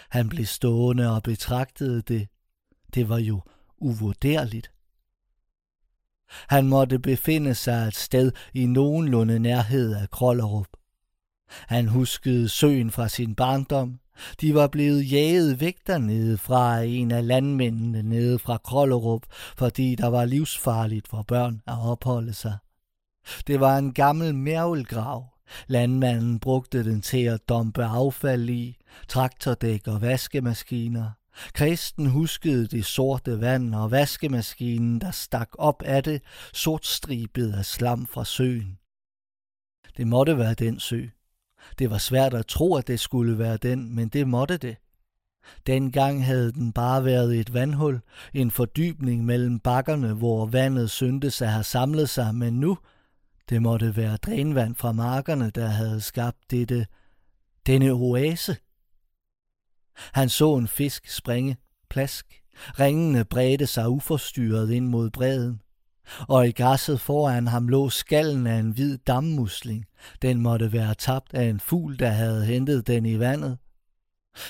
Han 0.09 0.29
blev 0.29 0.45
stående 0.45 1.15
og 1.15 1.24
betragtede 1.24 2.01
det. 2.01 2.27
Det 2.95 3.09
var 3.09 3.17
jo 3.17 3.41
uvurderligt. 3.77 4.71
Han 6.50 6.67
måtte 6.67 7.00
befinde 7.00 7.55
sig 7.55 7.88
et 7.88 7.95
sted 7.95 8.31
i 8.53 8.65
nogenlunde 8.65 9.39
nærhed 9.39 9.95
af 9.95 10.09
Krollerup. 10.09 10.78
Han 11.68 11.88
huskede 11.88 12.50
søen 12.50 12.91
fra 12.91 13.08
sin 13.08 13.36
barndom. 13.36 14.00
De 14.41 14.56
var 14.56 14.68
blevet 14.68 15.12
jaget 15.12 15.60
væk 15.60 15.77
dernede 15.88 16.38
fra 16.38 16.79
en 16.79 17.12
af 17.12 17.27
landmændene 17.27 18.03
nede 18.03 18.39
fra 18.39 18.58
Krollerup, 18.58 19.25
fordi 19.58 19.96
der 19.96 20.08
var 20.08 20.25
livsfarligt 20.25 21.08
for 21.08 21.22
børn 21.22 21.62
at 21.68 21.77
opholde 21.82 22.34
sig. 22.34 22.58
Det 23.48 23.60
var 23.60 23.77
en 23.77 23.94
gammel 23.94 24.36
mærvelgrav. 24.36 25.25
Landmanden 25.68 26.39
brugte 26.39 26.84
den 26.84 27.01
til 27.01 27.24
at 27.24 27.50
dumpe 27.50 27.84
affald 27.84 28.50
i, 28.50 28.77
traktordæk 29.08 29.88
og 29.88 30.01
vaskemaskiner. 30.01 31.12
Kristen 31.53 32.06
huskede 32.06 32.68
det 32.68 32.86
sorte 32.86 33.41
vand 33.41 33.75
og 33.75 33.91
vaskemaskinen, 33.91 35.01
der 35.01 35.12
stak 35.12 35.50
op 35.58 35.84
af 35.86 36.03
det, 36.03 36.22
sortstribet 36.53 37.53
af 37.53 37.65
slam 37.65 38.06
fra 38.06 38.25
søen. 38.25 38.77
Det 39.98 40.08
måtte 40.08 40.38
være 40.38 40.53
den 40.53 40.79
sø. 40.79 41.06
Det 41.80 41.89
var 41.89 41.98
svært 41.98 42.34
at 42.34 42.48
tro, 42.48 42.75
at 42.75 42.88
det 42.88 43.00
skulle 43.00 43.38
være 43.38 43.58
den, 43.58 43.96
men 43.96 44.10
det 44.10 44.28
måtte 44.28 44.58
det. 44.58 44.78
Dengang 45.68 46.25
havde 46.25 46.51
den 46.51 46.74
bare 46.74 47.06
været 47.06 47.39
et 47.39 47.54
vandhul, 47.54 48.01
en 48.34 48.51
fordybning 48.51 49.25
mellem 49.25 49.60
bakkerne, 49.60 50.13
hvor 50.13 50.46
vandet 50.46 50.89
syntes 50.89 51.42
at 51.42 51.51
have 51.51 51.63
samlet 51.63 52.10
sig, 52.10 52.36
men 52.36 52.54
nu, 52.54 52.78
det 53.50 53.62
måtte 53.62 53.96
være 53.96 54.18
drænvand 54.18 54.75
fra 54.75 54.92
markerne, 54.92 55.50
der 55.50 55.68
havde 55.68 56.01
skabt 56.01 56.51
dette, 56.51 56.88
denne 57.68 57.92
oase. 57.92 58.58
Han 60.13 60.30
så 60.30 60.56
en 60.56 60.68
fisk 60.68 61.08
springe, 61.08 61.58
plask. 61.89 62.42
Ringene 62.80 63.25
bredte 63.25 63.68
sig 63.68 63.89
uforstyrret 63.89 64.72
ind 64.72 64.88
mod 64.88 65.10
bredden 65.10 65.62
og 66.28 66.48
i 66.48 66.51
græsset 66.51 67.01
foran 67.01 67.48
ham 67.48 67.68
lå 67.68 67.89
skallen 67.89 68.48
af 68.48 68.56
en 68.56 68.72
hvid 68.72 68.98
dammusling. 68.98 69.86
Den 70.22 70.41
måtte 70.41 70.72
være 70.72 70.96
tabt 70.96 71.34
af 71.34 71.44
en 71.44 71.60
fugl, 71.60 72.00
der 72.00 72.10
havde 72.10 72.46
hentet 72.46 72.88
den 72.88 73.06
i 73.06 73.20
vandet. 73.20 73.58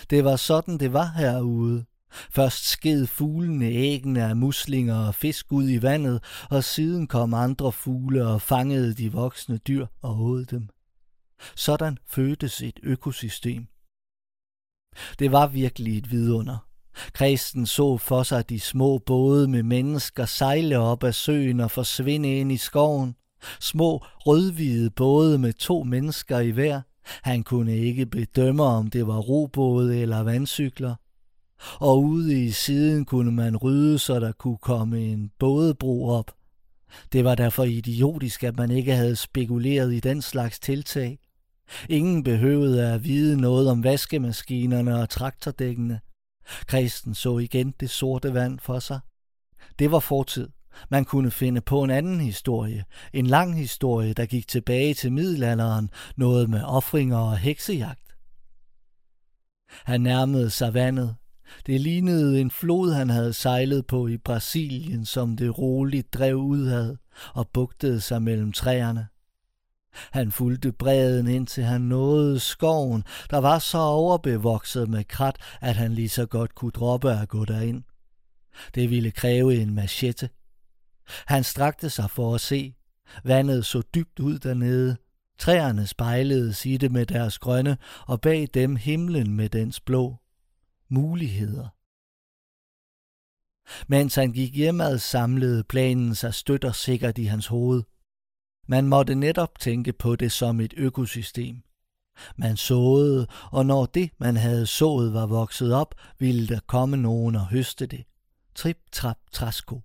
Det 0.10 0.24
var 0.24 0.36
sådan, 0.36 0.78
det 0.78 0.94
var 0.94 1.14
herude. 1.18 1.86
Først 2.12 2.70
sked 2.70 3.08
fuglene 3.08 3.66
æggene 3.66 4.24
af 4.24 4.36
muslinger 4.36 4.96
og 4.96 5.16
fisk 5.16 5.52
ud 5.52 5.70
i 5.70 5.82
vandet, 5.82 6.24
og 6.50 6.64
siden 6.64 7.08
kom 7.08 7.34
andre 7.34 7.72
fugle 7.72 8.28
og 8.28 8.42
fangede 8.42 8.94
de 8.94 9.12
voksne 9.12 9.58
dyr 9.58 9.86
og 10.02 10.22
åd 10.22 10.46
dem. 10.46 10.70
Sådan 11.56 11.98
fødtes 12.08 12.62
et 12.62 12.80
økosystem. 12.84 13.68
Det 15.20 15.32
var 15.32 15.48
virkelig 15.48 15.98
et 15.98 16.12
vidunder. 16.12 16.58
Kristen 17.14 17.66
så 17.66 17.98
for 17.98 18.24
sig 18.24 18.50
de 18.50 18.60
små 18.60 18.98
både 18.98 19.48
med 19.48 19.64
mennesker 19.64 20.26
sejle 20.26 20.80
op 20.80 21.04
ad 21.04 21.14
søen 21.14 21.60
og 21.60 21.72
forsvinde 21.72 22.40
ind 22.40 22.52
i 22.52 22.58
skoven. 22.58 23.16
Små 23.60 23.98
rødhvide 23.98 24.90
både 24.90 25.38
med 25.38 25.54
to 25.54 25.84
mennesker 25.84 26.40
i 26.40 26.50
hver. 26.50 26.82
Han 27.22 27.44
kunne 27.44 27.78
ikke 27.78 28.06
bedømme, 28.06 28.64
om 28.64 28.88
det 28.88 29.08
var 29.08 29.18
robåde 29.18 30.00
eller 30.00 30.20
vandcykler. 30.20 30.96
Og 31.80 32.04
ude 32.04 32.46
i 32.46 32.52
siden 32.52 33.06
kunne 33.06 33.32
man 33.32 33.58
rydde, 33.58 34.00
så 34.00 34.20
der 34.20 34.32
kunne 34.32 34.58
komme 34.58 35.00
en 35.00 35.32
bådebro 35.40 36.10
op. 36.10 36.32
Det 37.12 37.24
var 37.24 37.36
derfor 37.36 37.64
idiotisk, 37.64 38.44
at 38.44 38.58
man 38.58 38.72
ikke 38.72 38.96
havde 38.96 39.16
spekuleret 39.16 39.94
i 39.94 40.00
den 40.00 40.22
slags 40.22 40.60
tiltag. 40.60 41.20
Ingen 41.90 42.24
behøvede 42.24 42.94
at 42.94 43.04
vide 43.04 43.42
noget 43.42 43.70
om 43.70 43.84
vaskemaskinerne 43.84 45.02
og 45.02 45.10
traktordækkene. 45.10 46.00
Kristen 46.68 47.16
så 47.16 47.38
igen 47.38 47.74
det 47.80 47.90
sorte 47.90 48.34
vand 48.34 48.60
for 48.60 48.80
sig. 48.80 49.00
Det 49.80 49.92
var 49.92 50.00
fortid. 50.00 50.48
Man 50.90 51.06
kunne 51.06 51.32
finde 51.32 51.62
på 51.62 51.84
en 51.84 51.90
anden 51.90 52.20
historie. 52.22 52.86
En 53.14 53.28
lang 53.28 53.58
historie, 53.58 54.14
der 54.14 54.26
gik 54.26 54.48
tilbage 54.48 54.94
til 54.94 55.12
middelalderen, 55.12 55.90
noget 56.16 56.50
med 56.50 56.64
offringer 56.64 57.18
og 57.18 57.38
heksejagt. 57.38 58.16
Han 59.86 60.02
nærmede 60.02 60.50
sig 60.50 60.74
vandet. 60.74 61.16
Det 61.66 61.82
lignede 61.82 62.42
en 62.42 62.52
flod, 62.52 62.94
han 62.94 63.10
havde 63.10 63.34
sejlet 63.34 63.88
på 63.88 64.08
i 64.08 64.18
Brasilien, 64.18 65.06
som 65.06 65.38
det 65.38 65.58
roligt 65.58 66.14
drev 66.14 66.36
udad 66.36 66.96
og 67.34 67.50
bugtede 67.54 68.02
sig 68.02 68.22
mellem 68.22 68.54
træerne. 68.54 69.08
Han 70.12 70.32
fulgte 70.32 70.72
bredden 70.72 71.28
indtil 71.28 71.64
han 71.64 71.82
nåede 71.82 72.40
skoven, 72.40 73.04
der 73.30 73.38
var 73.38 73.60
så 73.60 73.78
overbevokset 73.78 74.90
med 74.90 75.04
krat, 75.04 75.36
at 75.62 75.76
han 75.76 75.94
lige 75.94 76.10
så 76.10 76.26
godt 76.26 76.56
kunne 76.56 76.72
droppe 76.72 77.12
at 77.12 77.30
gå 77.30 77.46
derind. 77.46 77.84
Det 78.76 78.90
ville 78.90 79.12
kræve 79.12 79.56
en 79.56 79.74
machete. 79.74 80.30
Han 81.26 81.44
strakte 81.44 81.90
sig 81.90 82.10
for 82.10 82.36
at 82.36 82.42
se. 82.42 82.76
Vandet 83.24 83.66
så 83.66 83.82
dybt 83.96 84.20
ud 84.20 84.40
dernede. 84.40 84.98
Træerne 85.40 85.88
spejlede 85.88 86.70
i 86.70 86.78
det 86.78 86.92
med 86.92 87.06
deres 87.06 87.40
grønne, 87.40 87.78
og 88.08 88.22
bag 88.22 88.48
dem 88.54 88.76
himlen 88.76 89.34
med 89.34 89.50
dens 89.50 89.80
blå. 89.80 90.16
Muligheder. 90.90 91.68
Mens 93.88 94.16
han 94.16 94.32
gik 94.32 94.56
hjemad, 94.56 95.00
samlede 95.00 95.64
planen 95.64 96.16
sig 96.16 96.34
støt 96.34 96.64
og 96.64 96.76
sikkert 96.76 97.18
i 97.18 97.24
hans 97.24 97.48
hoved. 97.48 97.84
Man 98.68 98.88
måtte 98.88 99.16
netop 99.16 99.60
tænke 99.60 99.94
på 99.94 100.16
det 100.16 100.32
som 100.32 100.60
et 100.60 100.74
økosystem. 100.78 101.62
Man 102.36 102.58
såede, 102.58 103.28
og 103.52 103.66
når 103.66 103.86
det, 103.86 104.10
man 104.18 104.38
havde 104.38 104.66
sået, 104.66 105.14
var 105.14 105.26
vokset 105.26 105.74
op, 105.74 105.96
ville 106.20 106.48
der 106.48 106.60
komme 106.68 106.98
nogen 106.98 107.36
og 107.36 107.48
høste 107.48 107.86
det. 107.86 108.04
Trip, 108.56 108.78
trap, 108.92 109.18
træsko. 109.32 109.82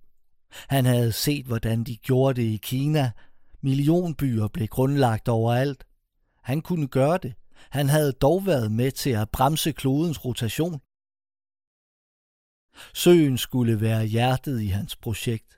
Han 0.67 0.85
havde 0.85 1.11
set, 1.11 1.45
hvordan 1.45 1.83
de 1.83 1.95
gjorde 1.97 2.41
det 2.41 2.47
i 2.47 2.59
Kina. 2.63 3.11
Millionbyer 3.61 4.47
blev 4.47 4.67
grundlagt 4.67 5.27
overalt. 5.27 5.83
Han 6.43 6.61
kunne 6.61 6.87
gøre 6.87 7.17
det. 7.23 7.33
Han 7.69 7.89
havde 7.89 8.11
dog 8.11 8.45
været 8.45 8.71
med 8.71 8.91
til 8.91 9.09
at 9.09 9.29
bremse 9.29 9.71
klodens 9.71 10.25
rotation. 10.25 10.79
Søen 12.93 13.37
skulle 13.37 13.81
være 13.81 14.05
hjertet 14.05 14.61
i 14.61 14.67
hans 14.67 14.95
projekt. 14.95 15.57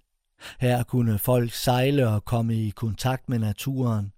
Her 0.60 0.84
kunne 0.84 1.20
folk 1.20 1.54
sejle 1.54 2.08
og 2.08 2.26
komme 2.26 2.56
i 2.56 2.70
kontakt 2.70 3.30
med 3.30 3.40
naturen. 3.40 4.12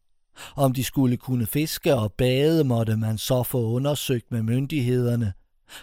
Om 0.55 0.73
de 0.73 0.83
skulle 0.83 1.17
kunne 1.17 1.45
fiske 1.45 1.95
og 1.95 2.13
bade, 2.13 2.63
måtte 2.63 2.97
man 2.97 3.17
så 3.17 3.43
få 3.43 3.71
undersøgt 3.71 4.31
med 4.31 4.43
myndighederne. 4.43 5.33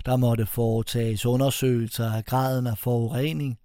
Der 0.07 0.17
måtte 0.17 0.47
foretages 0.47 1.27
undersøgelser 1.27 2.13
af 2.13 2.25
graden 2.25 2.67
af 2.67 2.79
forurening. 2.79 3.59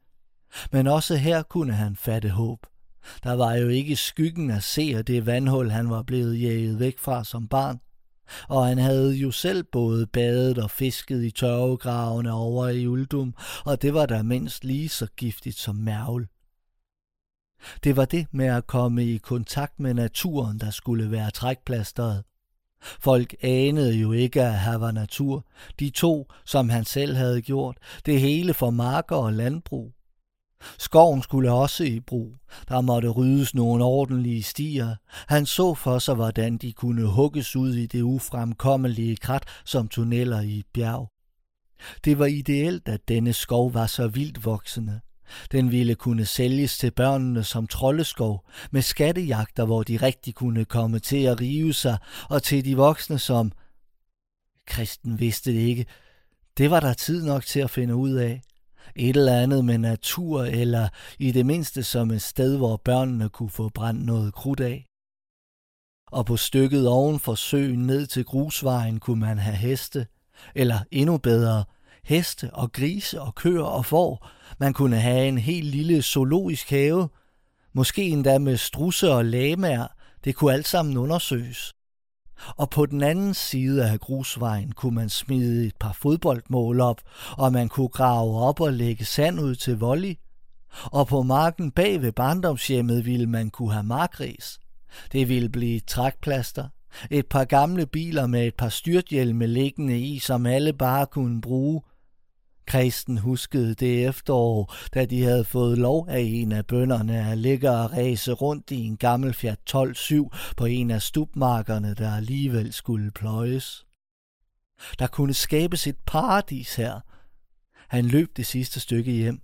Men 0.72 0.88
også 0.88 1.16
her 1.16 1.44
kunne 1.44 1.74
han 1.74 1.96
fatte 1.96 2.30
håb. 2.30 2.60
Der 3.24 3.34
var 3.34 3.54
jo 3.54 3.68
ikke 3.68 3.96
skyggen 3.96 4.52
at 4.52 4.64
se 4.64 4.94
af 4.98 5.06
det 5.06 5.26
vandhul, 5.26 5.70
han 5.70 5.90
var 5.90 6.02
blevet 6.02 6.42
jaget 6.42 6.80
væk 6.80 7.00
fra 7.00 7.24
som 7.24 7.48
barn. 7.48 7.80
Og 8.48 8.68
han 8.68 8.78
havde 8.78 9.14
jo 9.14 9.32
selv 9.32 9.64
både 9.64 10.08
badet 10.08 10.58
og 10.58 10.72
fisket 10.72 11.24
i 11.24 11.32
tørvegravene 11.32 12.32
over 12.32 12.68
i 12.68 12.88
Uldum, 12.88 13.36
og 13.66 13.82
det 13.82 13.94
var 13.94 14.06
da 14.06 14.24
mindst 14.24 14.64
lige 14.64 14.90
så 14.90 15.08
giftigt 15.18 15.58
som 15.58 15.76
mærvel. 15.76 16.28
Det 17.84 17.96
var 17.96 18.06
det 18.06 18.28
med 18.32 18.46
at 18.46 18.68
komme 18.68 19.06
i 19.06 19.18
kontakt 19.18 19.80
med 19.80 19.94
naturen, 19.94 20.60
der 20.60 20.70
skulle 20.70 21.12
være 21.12 21.32
trækplasteret. 21.32 22.24
Folk 22.84 23.36
anede 23.42 23.94
jo 23.94 24.12
ikke, 24.12 24.42
at 24.42 24.60
her 24.60 24.76
var 24.76 24.92
natur. 24.92 25.46
De 25.80 25.90
to, 25.90 26.28
som 26.46 26.70
han 26.70 26.86
selv 26.86 27.16
havde 27.16 27.42
gjort, 27.42 27.78
det 28.06 28.20
hele 28.22 28.54
for 28.54 28.70
marker 28.70 29.16
og 29.16 29.34
landbrug. 29.34 29.94
Skoven 30.78 31.22
skulle 31.22 31.52
også 31.52 31.84
i 31.84 32.00
brug. 32.00 32.36
Der 32.70 32.82
måtte 32.82 33.10
ryddes 33.10 33.54
nogle 33.54 33.84
ordentlige 33.84 34.44
stier. 34.44 34.96
Han 35.28 35.46
så 35.46 35.74
for 35.74 36.00
sig, 36.00 36.16
hvordan 36.16 36.58
de 36.58 36.74
kunne 36.74 37.06
hugges 37.06 37.56
ud 37.56 37.74
i 37.74 37.86
det 37.86 38.02
ufremkommelige 38.02 39.16
krat 39.16 39.44
som 39.66 39.88
tunneller 39.88 40.42
i 40.42 40.60
et 40.60 40.66
bjerg. 40.74 41.12
Det 42.06 42.20
var 42.20 42.26
ideelt, 42.26 42.88
at 42.88 43.08
denne 43.08 43.34
skov 43.34 43.74
var 43.74 43.88
så 43.88 44.08
vildt 44.08 44.46
voksende. 44.46 45.00
Den 45.52 45.72
ville 45.72 45.96
kunne 45.96 46.26
sælges 46.26 46.78
til 46.78 46.92
børnene 46.92 47.44
som 47.44 47.68
troldeskov, 47.68 48.46
med 48.72 48.82
skattejagter, 48.82 49.66
hvor 49.66 49.84
de 49.84 49.98
rigtig 49.98 50.36
kunne 50.36 50.66
komme 50.66 51.00
til 51.00 51.24
at 51.24 51.42
rive 51.42 51.74
sig, 51.74 51.98
og 52.30 52.44
til 52.44 52.66
de 52.66 52.76
voksne 52.76 53.20
som... 53.20 53.52
Kristen 54.68 55.20
vidste 55.20 55.52
det 55.52 55.60
ikke. 55.60 55.86
Det 56.58 56.72
var 56.72 56.80
der 56.80 56.94
tid 56.94 57.26
nok 57.26 57.46
til 57.46 57.60
at 57.60 57.70
finde 57.70 57.96
ud 57.96 58.12
af. 58.12 58.42
Et 58.96 59.16
eller 59.16 59.36
andet 59.36 59.66
med 59.66 59.78
natur, 59.78 60.44
eller 60.44 60.88
i 61.20 61.32
det 61.32 61.46
mindste 61.46 61.84
som 61.84 62.12
et 62.12 62.22
sted, 62.22 62.58
hvor 62.58 62.78
børnene 62.78 63.30
kunne 63.30 63.50
få 63.50 63.70
brændt 63.70 64.06
noget 64.06 64.34
krudt 64.34 64.60
af. 64.60 64.86
Og 66.12 66.26
på 66.26 66.38
stykket 66.38 66.88
oven 66.88 67.20
for 67.20 67.36
søen 67.36 67.88
ned 67.88 68.08
til 68.08 68.26
grusvejen 68.26 69.00
kunne 69.00 69.20
man 69.20 69.38
have 69.38 69.56
heste, 69.56 70.08
eller 70.56 70.80
endnu 70.92 71.18
bedre, 71.18 71.64
heste 72.04 72.50
og 72.54 72.72
grise 72.72 73.22
og 73.22 73.36
køer 73.36 73.64
og 73.64 73.86
får. 73.86 74.30
Man 74.60 74.74
kunne 74.74 74.98
have 74.98 75.28
en 75.28 75.38
helt 75.38 75.68
lille 75.68 76.02
zoologisk 76.02 76.70
have, 76.70 77.10
måske 77.74 78.04
endda 78.04 78.40
med 78.40 78.58
strusse 78.58 79.12
og 79.12 79.26
lamaer. 79.26 79.88
Det 80.24 80.36
kunne 80.36 80.54
alt 80.54 80.68
sammen 80.68 80.98
undersøges. 80.98 81.74
Og 82.58 82.70
på 82.70 82.86
den 82.86 83.04
anden 83.04 83.34
side 83.34 83.90
af 83.90 84.00
grusvejen 84.00 84.72
kunne 84.72 84.96
man 84.96 85.10
smide 85.10 85.68
et 85.68 85.76
par 85.80 85.94
fodboldmål 85.94 86.80
op, 86.80 87.02
og 87.38 87.52
man 87.52 87.70
kunne 87.70 87.88
grave 87.88 88.38
op 88.38 88.62
og 88.62 88.74
lægge 88.74 89.06
sand 89.06 89.40
ud 89.40 89.56
til 89.56 89.78
volley. 89.78 90.16
Og 90.84 91.08
på 91.08 91.22
marken 91.24 91.72
bag 91.72 92.02
ved 92.02 92.12
barndomshjemmet 92.12 93.06
ville 93.06 93.28
man 93.28 93.50
kunne 93.50 93.72
have 93.74 93.84
markris. 93.84 94.60
Det 95.12 95.30
ville 95.30 95.50
blive 95.50 95.80
trækplaster, 95.80 96.68
et 97.10 97.28
par 97.28 97.46
gamle 97.46 97.86
biler 97.86 98.28
med 98.28 98.48
et 98.48 98.56
par 98.56 98.70
styrthjelme 98.70 99.48
liggende 99.48 100.00
i, 100.00 100.20
som 100.20 100.46
alle 100.46 100.74
bare 100.74 101.06
kunne 101.06 101.42
bruge, 101.42 101.82
Kristen 102.72 103.18
huskede 103.18 103.74
det 103.74 104.08
efterår, 104.08 104.74
da 104.94 105.06
de 105.06 105.24
havde 105.24 105.46
fået 105.46 105.78
lov 105.78 106.08
af 106.10 106.20
en 106.20 106.52
af 106.52 106.66
bønderne 106.66 107.32
at 107.32 107.38
ligge 107.38 107.72
og 107.72 107.92
ræse 107.92 108.32
rundt 108.32 108.72
i 108.72 108.76
en 108.76 108.98
gammel 108.98 109.34
Fiat 109.34 109.60
127 109.68 110.30
på 110.58 110.66
en 110.66 110.92
af 110.92 111.02
stubmarkerne, 111.02 111.94
der 111.94 112.16
alligevel 112.16 112.74
skulle 112.74 113.12
pløjes. 113.12 113.86
Der 115.00 115.08
kunne 115.08 115.34
skabes 115.34 115.88
et 115.88 115.98
paradis 116.06 116.76
her. 116.76 117.00
Han 117.88 118.06
løb 118.06 118.38
det 118.38 118.46
sidste 118.46 118.80
stykke 118.80 119.12
hjem. 119.12 119.42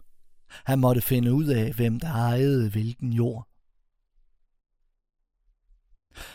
Han 0.66 0.80
måtte 0.80 1.02
finde 1.02 1.34
ud 1.34 1.46
af, 1.46 1.74
hvem 1.74 2.00
der 2.00 2.12
ejede 2.12 2.70
hvilken 2.70 3.14
jord. 3.14 3.48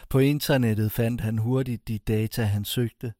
På 0.09 0.19
internettet 0.19 0.93
fandt 0.93 1.21
han 1.21 1.39
hurtigt 1.39 1.89
de 1.89 1.99
data, 1.99 2.45
han 2.45 2.65
søgte. 2.65 3.13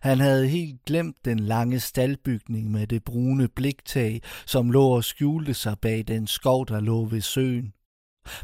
Han 0.00 0.20
havde 0.20 0.48
helt 0.48 0.84
glemt 0.84 1.16
den 1.24 1.38
lange 1.38 1.80
staldbygning 1.80 2.70
med 2.70 2.86
det 2.86 3.04
brune 3.04 3.48
bliktag, 3.48 4.22
som 4.46 4.70
lå 4.70 4.84
og 4.88 5.04
skjulte 5.04 5.54
sig 5.54 5.78
bag 5.78 6.04
den 6.08 6.26
skov, 6.26 6.66
der 6.66 6.80
lå 6.80 7.04
ved 7.04 7.20
søen. 7.20 7.72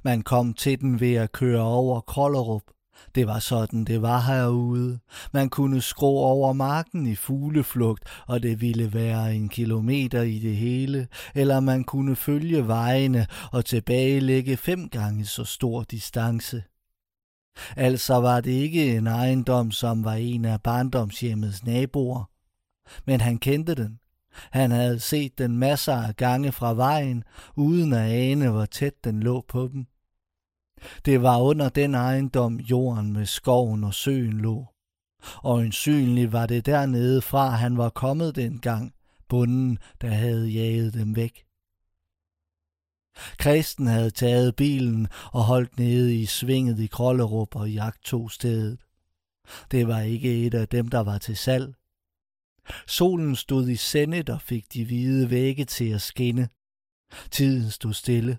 Man 0.04 0.22
kom 0.22 0.54
til 0.54 0.80
den 0.80 1.00
ved 1.00 1.14
at 1.14 1.32
køre 1.32 1.62
over 1.62 2.00
Kollerup. 2.00 2.62
Det 3.14 3.26
var 3.26 3.38
sådan, 3.38 3.84
det 3.84 4.02
var 4.02 4.20
herude. 4.20 4.98
Man 5.32 5.48
kunne 5.48 5.82
skrå 5.82 6.18
over 6.18 6.52
marken 6.52 7.06
i 7.06 7.14
fugleflugt, 7.14 8.04
og 8.26 8.42
det 8.42 8.60
ville 8.60 8.94
være 8.94 9.34
en 9.34 9.48
kilometer 9.48 10.22
i 10.22 10.38
det 10.38 10.56
hele, 10.56 11.08
eller 11.34 11.60
man 11.60 11.84
kunne 11.84 12.16
følge 12.16 12.66
vejene 12.66 13.26
og 13.52 13.64
tilbagelægge 13.64 14.56
fem 14.56 14.88
gange 14.88 15.24
så 15.24 15.44
stor 15.44 15.82
distance. 15.82 16.62
Altså 17.76 18.14
var 18.14 18.40
det 18.40 18.50
ikke 18.50 18.96
en 18.96 19.06
ejendom, 19.06 19.70
som 19.70 20.04
var 20.04 20.14
en 20.14 20.44
af 20.44 20.62
barndomshjemmets 20.62 21.64
naboer. 21.64 22.30
Men 23.04 23.20
han 23.20 23.38
kendte 23.38 23.74
den. 23.74 23.98
Han 24.50 24.70
havde 24.70 25.00
set 25.00 25.38
den 25.38 25.58
masser 25.58 25.94
af 25.94 26.16
gange 26.16 26.52
fra 26.52 26.74
vejen, 26.74 27.24
uden 27.56 27.92
at 27.92 28.10
ane, 28.10 28.50
hvor 28.50 28.64
tæt 28.64 29.04
den 29.04 29.20
lå 29.22 29.44
på 29.48 29.68
dem. 29.72 29.86
Det 31.04 31.22
var 31.22 31.40
under 31.40 31.68
den 31.68 31.94
ejendom, 31.94 32.56
jorden 32.56 33.12
med 33.12 33.26
skoven 33.26 33.84
og 33.84 33.94
søen 33.94 34.40
lå. 34.40 34.66
Og 35.36 35.64
ensynlig 35.64 36.32
var 36.32 36.46
det 36.46 36.66
dernede 36.66 37.22
fra, 37.22 37.50
han 37.50 37.76
var 37.76 37.88
kommet 37.88 38.36
dengang, 38.36 38.92
bunden, 39.28 39.78
der 40.00 40.08
havde 40.08 40.48
jaget 40.48 40.94
dem 40.94 41.16
væk. 41.16 41.45
Kristen 43.38 43.86
havde 43.86 44.10
taget 44.10 44.56
bilen 44.56 45.08
og 45.32 45.44
holdt 45.44 45.78
nede 45.78 46.16
i 46.16 46.26
svinget 46.26 46.80
i 46.80 46.86
Krollerup 46.86 47.56
og 47.56 47.70
jagtog 47.70 48.30
stedet. 48.30 48.78
Det 49.70 49.88
var 49.88 50.00
ikke 50.00 50.46
et 50.46 50.54
af 50.54 50.68
dem, 50.68 50.88
der 50.88 51.00
var 51.00 51.18
til 51.18 51.36
salg. 51.36 51.74
Solen 52.86 53.36
stod 53.36 53.68
i 53.68 53.76
sendet 53.76 54.30
og 54.30 54.42
fik 54.42 54.72
de 54.72 54.84
hvide 54.84 55.30
vægge 55.30 55.64
til 55.64 55.88
at 55.88 56.02
skinne. 56.02 56.48
Tiden 57.30 57.70
stod 57.70 57.92
stille. 57.92 58.38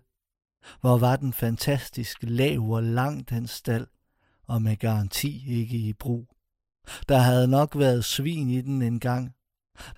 Hvor 0.81 0.97
var 0.97 1.15
den 1.15 1.33
fantastisk 1.33 2.17
lav 2.21 2.59
og 2.59 2.83
lang 2.83 3.29
den 3.29 3.47
stald, 3.47 3.87
og 4.47 4.61
med 4.61 4.77
garanti 4.77 5.43
ikke 5.47 5.77
i 5.77 5.93
brug. 5.93 6.27
Der 7.09 7.17
havde 7.17 7.47
nok 7.47 7.77
været 7.77 8.05
svin 8.05 8.49
i 8.49 8.61
den 8.61 8.81
engang. 8.81 9.36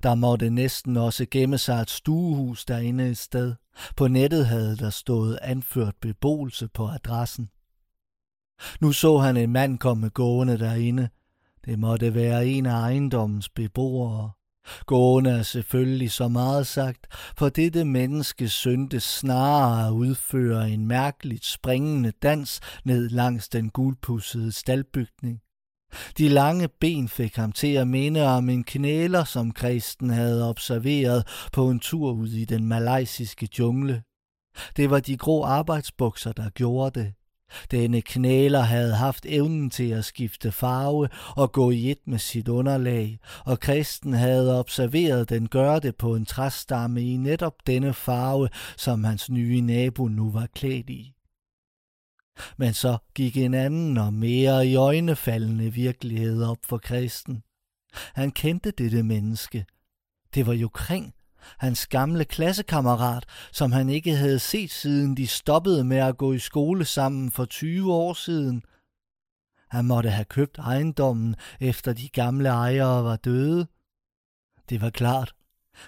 Der 0.03 0.15
måtte 0.15 0.49
næsten 0.49 0.97
også 0.97 1.25
gemme 1.31 1.57
sig 1.57 1.81
et 1.81 1.89
stuehus 1.89 2.65
derinde 2.65 3.09
et 3.09 3.17
sted. 3.17 3.55
På 3.95 4.07
nettet 4.07 4.47
havde 4.47 4.77
der 4.77 4.89
stået 4.89 5.39
anført 5.41 5.95
beboelse 6.01 6.67
på 6.67 6.87
adressen. 6.87 7.49
Nu 8.81 8.91
så 8.91 9.17
han 9.17 9.37
en 9.37 9.51
mand 9.51 9.77
komme 9.79 10.09
gående 10.09 10.57
derinde. 10.57 11.09
Det 11.65 11.79
måtte 11.79 12.13
være 12.13 12.47
en 12.47 12.65
af 12.65 12.79
ejendommens 12.79 13.49
beboere. 13.49 14.31
Gående 14.85 15.31
er 15.31 15.43
selvfølgelig 15.43 16.11
så 16.11 16.27
meget 16.27 16.67
sagt, 16.67 17.07
for 17.37 17.49
dette 17.49 17.85
menneske 17.85 18.49
syntes 18.49 19.03
snarere 19.03 19.87
at 19.87 19.91
udføre 19.91 20.69
en 20.69 20.85
mærkeligt 20.85 21.45
springende 21.45 22.11
dans 22.11 22.59
ned 22.85 23.09
langs 23.09 23.49
den 23.49 23.69
gulpussede 23.69 24.51
staldbygning. 24.51 25.41
De 26.17 26.29
lange 26.29 26.67
ben 26.79 27.07
fik 27.07 27.35
ham 27.35 27.51
til 27.51 27.73
at 27.73 27.87
minde 27.87 28.27
om 28.27 28.49
en 28.49 28.63
knæler, 28.63 29.23
som 29.23 29.51
Kristen 29.51 30.09
havde 30.09 30.49
observeret 30.49 31.27
på 31.53 31.69
en 31.69 31.79
tur 31.79 32.11
ud 32.11 32.29
i 32.29 32.45
den 32.45 32.65
malaysiske 32.65 33.49
jungle. 33.59 34.03
Det 34.77 34.89
var 34.89 34.99
de 34.99 35.17
grå 35.17 35.43
arbejdsbukser, 35.43 36.31
der 36.31 36.49
gjorde 36.49 36.99
det. 36.99 37.13
Denne 37.71 38.01
knæler 38.01 38.61
havde 38.61 38.95
haft 38.95 39.25
evnen 39.25 39.69
til 39.69 39.89
at 39.89 40.05
skifte 40.05 40.51
farve 40.51 41.09
og 41.35 41.51
gå 41.51 41.71
i 41.71 41.91
et 41.91 42.07
med 42.07 42.19
sit 42.19 42.47
underlag, 42.47 43.19
og 43.45 43.59
Kristen 43.59 44.13
havde 44.13 44.59
observeret 44.59 45.29
den 45.29 45.47
gøre 45.47 45.79
det 45.79 45.95
på 45.95 46.15
en 46.15 46.25
træstamme 46.25 47.01
i 47.01 47.17
netop 47.17 47.53
denne 47.67 47.93
farve, 47.93 48.49
som 48.77 49.03
hans 49.03 49.29
nye 49.29 49.61
nabo 49.61 50.07
nu 50.07 50.31
var 50.31 50.47
klædt 50.55 50.89
i. 50.89 51.13
Men 52.57 52.73
så 52.73 52.97
gik 53.15 53.37
en 53.37 53.53
anden 53.53 53.97
og 53.97 54.13
mere 54.13 54.67
i 54.67 54.75
øjnefaldende 54.75 55.73
virkelighed 55.73 56.43
op 56.43 56.57
for 56.65 56.77
kristen. 56.77 57.43
Han 58.13 58.31
kendte 58.31 58.71
dette 58.71 59.03
menneske. 59.03 59.65
Det 60.33 60.47
var 60.47 60.53
jo 60.53 60.69
Kring, 60.73 61.13
hans 61.57 61.87
gamle 61.87 62.25
klassekammerat, 62.25 63.25
som 63.51 63.71
han 63.71 63.89
ikke 63.89 64.15
havde 64.15 64.39
set 64.39 64.71
siden 64.71 65.17
de 65.17 65.27
stoppede 65.27 65.83
med 65.83 65.97
at 65.97 66.17
gå 66.17 66.33
i 66.33 66.39
skole 66.39 66.85
sammen 66.85 67.31
for 67.31 67.45
20 67.45 67.93
år 67.93 68.13
siden. 68.13 68.63
Han 69.69 69.85
måtte 69.85 70.09
have 70.09 70.25
købt 70.25 70.57
ejendommen, 70.57 71.35
efter 71.59 71.93
de 71.93 72.09
gamle 72.09 72.49
ejere 72.49 73.03
var 73.03 73.15
døde. 73.15 73.67
Det 74.69 74.81
var 74.81 74.89
klart. 74.89 75.33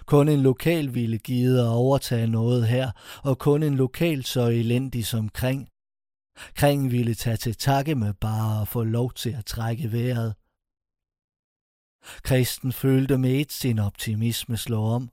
Kun 0.06 0.30
en 0.30 0.42
lokal 0.42 0.94
ville 0.94 1.18
give 1.18 1.60
at 1.60 1.68
overtage 1.68 2.28
noget 2.28 2.68
her, 2.68 2.92
og 3.24 3.38
kun 3.38 3.64
en 3.64 3.76
lokal 3.76 4.24
så 4.26 4.48
elendig 4.48 5.06
som 5.06 5.30
Kring. 5.30 5.71
Kring 6.56 6.91
ville 6.91 7.13
tage 7.13 7.38
til 7.38 7.56
takke 7.56 7.96
med 7.96 8.13
bare 8.13 8.62
at 8.62 8.67
få 8.67 8.84
lov 8.84 9.13
til 9.13 9.30
at 9.30 9.46
trække 9.46 9.91
vejret. 9.91 10.36
Kristen 12.24 12.72
følte 12.72 13.17
med 13.17 13.32
et 13.32 13.52
sin 13.52 13.80
optimisme 13.80 14.58
slå 14.58 14.84
om. 14.84 15.10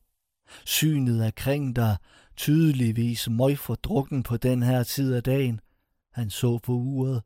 Synet 0.65 1.23
af 1.23 1.35
Kring, 1.35 1.77
der 1.77 1.97
tydeligvis 2.37 3.29
møg 3.31 3.59
drukken 3.85 4.23
på 4.23 4.37
den 4.37 4.63
her 4.63 4.83
tid 4.83 5.15
af 5.15 5.23
dagen. 5.23 5.61
Han 6.13 6.31
så 6.31 6.59
på 6.59 6.73
uret. 6.73 7.23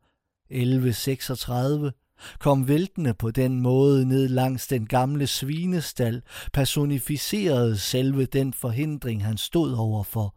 11.36. 0.52 2.36
kom 2.38 2.68
væltende 2.68 3.14
på 3.14 3.30
den 3.30 3.60
måde 3.60 4.06
ned 4.08 4.28
langs 4.28 4.66
den 4.66 4.86
gamle 4.86 5.26
svinestal, 5.26 6.22
personificerede 6.52 7.78
selve 7.78 8.26
den 8.26 8.52
forhindring, 8.52 9.24
han 9.24 9.38
stod 9.38 9.72
overfor. 9.72 10.34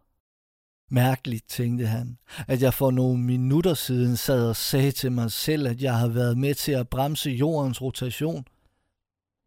Mærkeligt, 0.90 1.50
tænkte 1.50 1.88
han, 1.88 2.18
at 2.48 2.62
jeg 2.62 2.74
for 2.74 2.92
nogle 2.92 3.24
minutter 3.24 3.74
siden 3.74 4.18
sad 4.18 4.50
og 4.50 4.56
sagde 4.56 4.92
til 4.92 5.12
mig 5.12 5.32
selv, 5.32 5.68
at 5.68 5.82
jeg 5.82 5.98
har 5.98 6.08
været 6.08 6.38
med 6.38 6.56
til 6.56 6.72
at 6.72 6.90
bremse 6.90 7.30
jordens 7.30 7.82
rotation. 7.82 8.46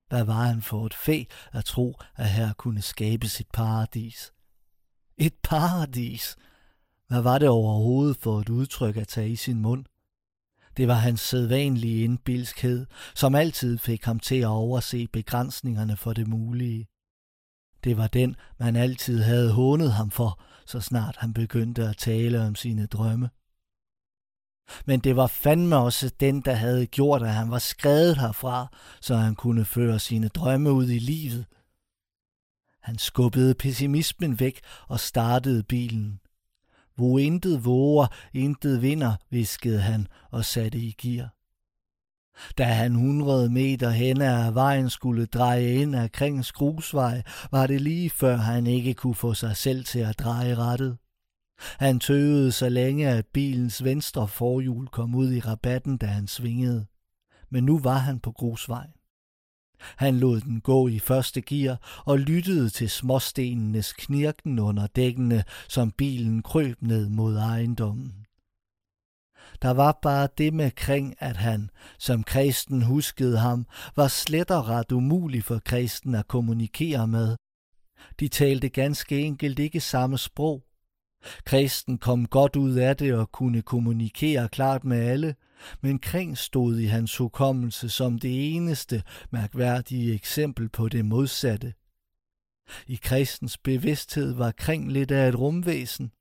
Hvad 0.09 0.25
var 0.25 0.43
han 0.45 0.63
for 0.63 0.87
et 0.87 0.95
fæ 0.95 1.25
at 1.53 1.65
tro, 1.65 1.95
at 2.17 2.31
her 2.31 2.53
kunne 2.53 2.83
skabes 2.83 3.41
et 3.41 3.47
paradis? 3.53 4.33
Et 5.19 5.35
paradis! 5.43 6.37
Hvad 7.09 7.21
var 7.21 7.39
det 7.39 7.49
overhovedet 7.49 8.17
for 8.17 8.41
et 8.41 8.49
udtryk 8.49 8.97
at 8.97 9.09
tage 9.09 9.31
i 9.31 9.37
sin 9.37 9.61
mund? 9.61 9.85
Det 10.77 10.89
var 10.89 10.95
hans 10.95 11.21
sædvanlige 11.21 12.05
indbilskhed, 12.05 12.87
som 13.15 13.35
altid 13.35 13.79
fik 13.79 14.05
ham 14.05 14.21
til 14.21 14.37
at 14.41 14.47
overse 14.47 15.09
begrænsningerne 15.13 15.97
for 15.97 16.13
det 16.13 16.29
mulige. 16.29 16.89
Det 17.85 17.97
var 17.97 18.07
den, 18.07 18.37
man 18.59 18.77
altid 18.77 19.23
havde 19.23 19.53
hånet 19.53 19.93
ham 19.93 20.11
for, 20.11 20.43
så 20.69 20.81
snart 20.81 21.17
han 21.17 21.33
begyndte 21.33 21.89
at 21.89 21.97
tale 21.97 22.47
om 22.47 22.55
sine 22.55 22.87
drømme. 22.87 23.31
Men 24.87 25.01
det 25.01 25.17
var 25.17 25.27
fandme 25.27 25.77
også 25.77 26.11
den, 26.21 26.41
der 26.41 26.53
havde 26.53 26.87
gjort, 26.87 27.23
at 27.23 27.35
han 27.35 27.51
var 27.51 27.59
skrevet 27.59 28.17
herfra, 28.19 28.67
så 29.01 29.17
han 29.17 29.35
kunne 29.35 29.65
føre 29.65 29.99
sine 29.99 30.29
drømme 30.29 30.73
ud 30.73 30.91
i 30.91 30.99
livet. 30.99 31.47
Han 32.83 32.99
skubbede 32.99 33.55
pessimismen 33.55 34.41
væk 34.41 34.61
og 34.89 35.01
startede 35.01 35.63
bilen. 35.63 36.21
Hvor 36.95 37.19
intet 37.19 37.65
våger, 37.65 38.07
intet 38.33 38.83
vinder, 38.83 39.17
viskede 39.31 39.81
han 39.81 40.07
og 40.31 40.45
satte 40.45 40.79
i 40.79 40.95
gear. 40.99 41.38
Da 42.59 42.65
han 42.65 42.93
100 42.93 43.49
meter 43.49 43.91
hen 43.91 44.21
ad 44.21 44.53
vejen 44.53 44.91
skulle 44.91 45.27
dreje 45.27 45.75
ind 45.75 45.97
af 45.97 46.13
Krings 46.13 46.53
grusvej, 46.53 47.23
var 47.51 47.67
det 47.67 47.81
lige 47.81 48.11
før 48.11 48.37
han 48.37 48.67
ikke 48.67 48.95
kunne 48.95 49.15
få 49.15 49.35
sig 49.35 49.57
selv 49.57 49.85
til 49.85 49.99
at 49.99 50.19
dreje 50.19 50.55
rettet. 50.55 50.97
Han 51.61 52.01
tøvede 52.01 52.53
så 52.53 52.69
længe, 52.69 53.09
at 53.09 53.27
bilens 53.27 53.85
venstre 53.85 54.29
forhjul 54.29 54.87
kom 54.87 55.15
ud 55.15 55.33
i 55.33 55.41
rabatten, 55.41 55.97
da 55.97 56.07
han 56.07 56.27
svingede. 56.27 56.87
Men 57.51 57.65
nu 57.65 57.79
var 57.79 57.99
han 57.99 58.21
på 58.21 58.33
grusvejen. 58.33 58.91
Han 59.81 60.19
lod 60.19 60.41
den 60.41 60.61
gå 60.61 60.89
i 60.89 60.99
første 60.99 61.41
gear 61.41 62.03
og 62.05 62.19
lyttede 62.19 62.71
til 62.71 62.91
småstenenes 62.91 63.93
knirken 63.93 64.59
under 64.59 64.87
dækkene, 64.87 65.45
som 65.69 65.91
bilen 65.91 66.43
krøb 66.43 66.83
ned 66.83 67.09
mod 67.09 67.37
ejendommen. 67.37 68.28
Der 69.63 69.71
var 69.71 69.99
bare 70.03 70.29
det 70.39 70.55
med 70.55 70.71
kring, 70.71 71.15
at 71.19 71.37
han, 71.37 71.71
som 71.99 72.25
kristen 72.25 72.83
huskede 72.83 73.39
ham, 73.39 73.67
var 73.97 74.09
slet 74.09 74.51
og 74.51 74.69
ret 74.69 74.93
umulig 74.93 75.45
for 75.45 75.59
kristen 75.65 76.15
at 76.15 76.29
kommunikere 76.29 77.07
med. 77.07 77.37
De 78.21 78.29
talte 78.29 78.69
ganske 78.69 79.19
enkelt 79.21 79.59
ikke 79.59 79.81
samme 79.81 80.19
sprog. 80.19 80.65
Kristen 81.45 81.99
kom 81.99 82.27
godt 82.27 82.57
ud 82.57 82.73
af 82.75 82.97
det 82.97 83.15
og 83.15 83.33
kunne 83.33 83.63
kommunikere 83.63 84.49
klart 84.49 84.85
med 84.85 84.99
alle, 84.99 85.35
men 85.81 85.99
Kring 85.99 86.39
stod 86.39 86.79
i 86.79 86.87
hans 86.87 87.17
hukommelse 87.17 87.89
som 87.89 88.19
det 88.19 88.55
eneste 88.55 89.03
mærkværdige 89.31 90.15
eksempel 90.15 90.69
på 90.69 90.89
det 90.89 91.05
modsatte. 91.05 91.75
I 92.87 92.95
kristens 93.03 93.59
bevidsthed 93.59 94.33
var 94.33 94.53
Kring 94.53 94.93
lidt 94.93 95.11
af 95.11 95.29
et 95.29 95.39
rumvæsen. 95.39 96.13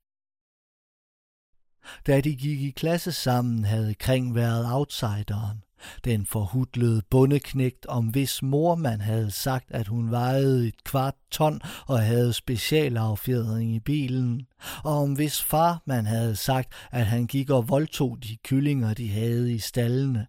Da 2.06 2.20
de 2.20 2.36
gik 2.36 2.60
i 2.60 2.70
klasse 2.70 3.12
sammen, 3.12 3.64
havde 3.64 3.94
Kring 3.94 4.34
været 4.34 4.72
outsideren. 4.72 5.62
Den 6.04 6.26
forhudlede 6.26 7.02
bundeknægt, 7.10 7.86
om 7.86 8.06
hvis 8.06 8.42
mor 8.42 8.74
man 8.74 9.00
havde 9.00 9.30
sagt, 9.30 9.70
at 9.70 9.86
hun 9.86 10.10
vejede 10.10 10.68
et 10.68 10.84
kvart 10.84 11.14
ton 11.30 11.60
og 11.86 12.02
havde 12.02 12.32
specialaffjedring 12.32 13.74
i 13.74 13.80
bilen, 13.80 14.46
og 14.84 14.98
om 14.98 15.12
hvis 15.12 15.42
far 15.42 15.82
man 15.86 16.06
havde 16.06 16.36
sagt, 16.36 16.72
at 16.90 17.06
han 17.06 17.26
gik 17.26 17.50
og 17.50 17.68
voldtog 17.68 18.18
de 18.22 18.36
kyllinger, 18.44 18.94
de 18.94 19.08
havde 19.08 19.54
i 19.54 19.58
stallene. 19.58 20.26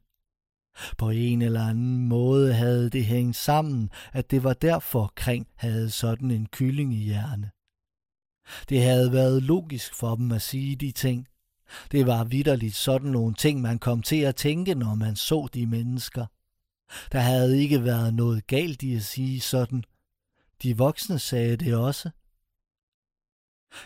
På 0.98 1.10
en 1.10 1.42
eller 1.42 1.68
anden 1.68 2.08
måde 2.08 2.54
havde 2.54 2.90
det 2.90 3.06
hængt 3.06 3.36
sammen, 3.36 3.90
at 4.14 4.32
det 4.32 4.44
var 4.44 4.54
derfor 4.54 5.14
Kring 5.16 5.48
havde 5.56 5.90
sådan 5.90 6.32
en 6.32 6.46
kylling 6.46 6.94
i 6.94 7.04
hjerne. 7.04 7.50
Det 8.70 8.84
havde 8.84 9.12
været 9.12 9.44
logisk 9.44 9.94
for 9.94 10.16
dem 10.16 10.32
at 10.32 10.42
sige 10.42 10.76
de 10.76 10.92
ting, 10.92 11.28
det 11.92 12.08
var 12.08 12.24
vidderligt 12.24 12.76
sådan 12.76 13.12
nogle 13.12 13.34
ting, 13.34 13.62
man 13.62 13.80
kom 13.80 14.02
til 14.02 14.22
at 14.22 14.36
tænke, 14.36 14.76
når 14.76 14.96
man 14.96 15.16
så 15.16 15.48
de 15.54 15.66
mennesker. 15.66 16.26
Der 17.12 17.20
havde 17.20 17.62
ikke 17.62 17.84
været 17.84 18.14
noget 18.14 18.48
galt 18.48 18.84
i 18.84 18.96
at 18.96 19.04
sige 19.04 19.40
sådan. 19.40 19.84
De 20.64 20.78
voksne 20.78 21.20
sagde 21.20 21.58
det 21.58 21.76
også. 21.76 22.10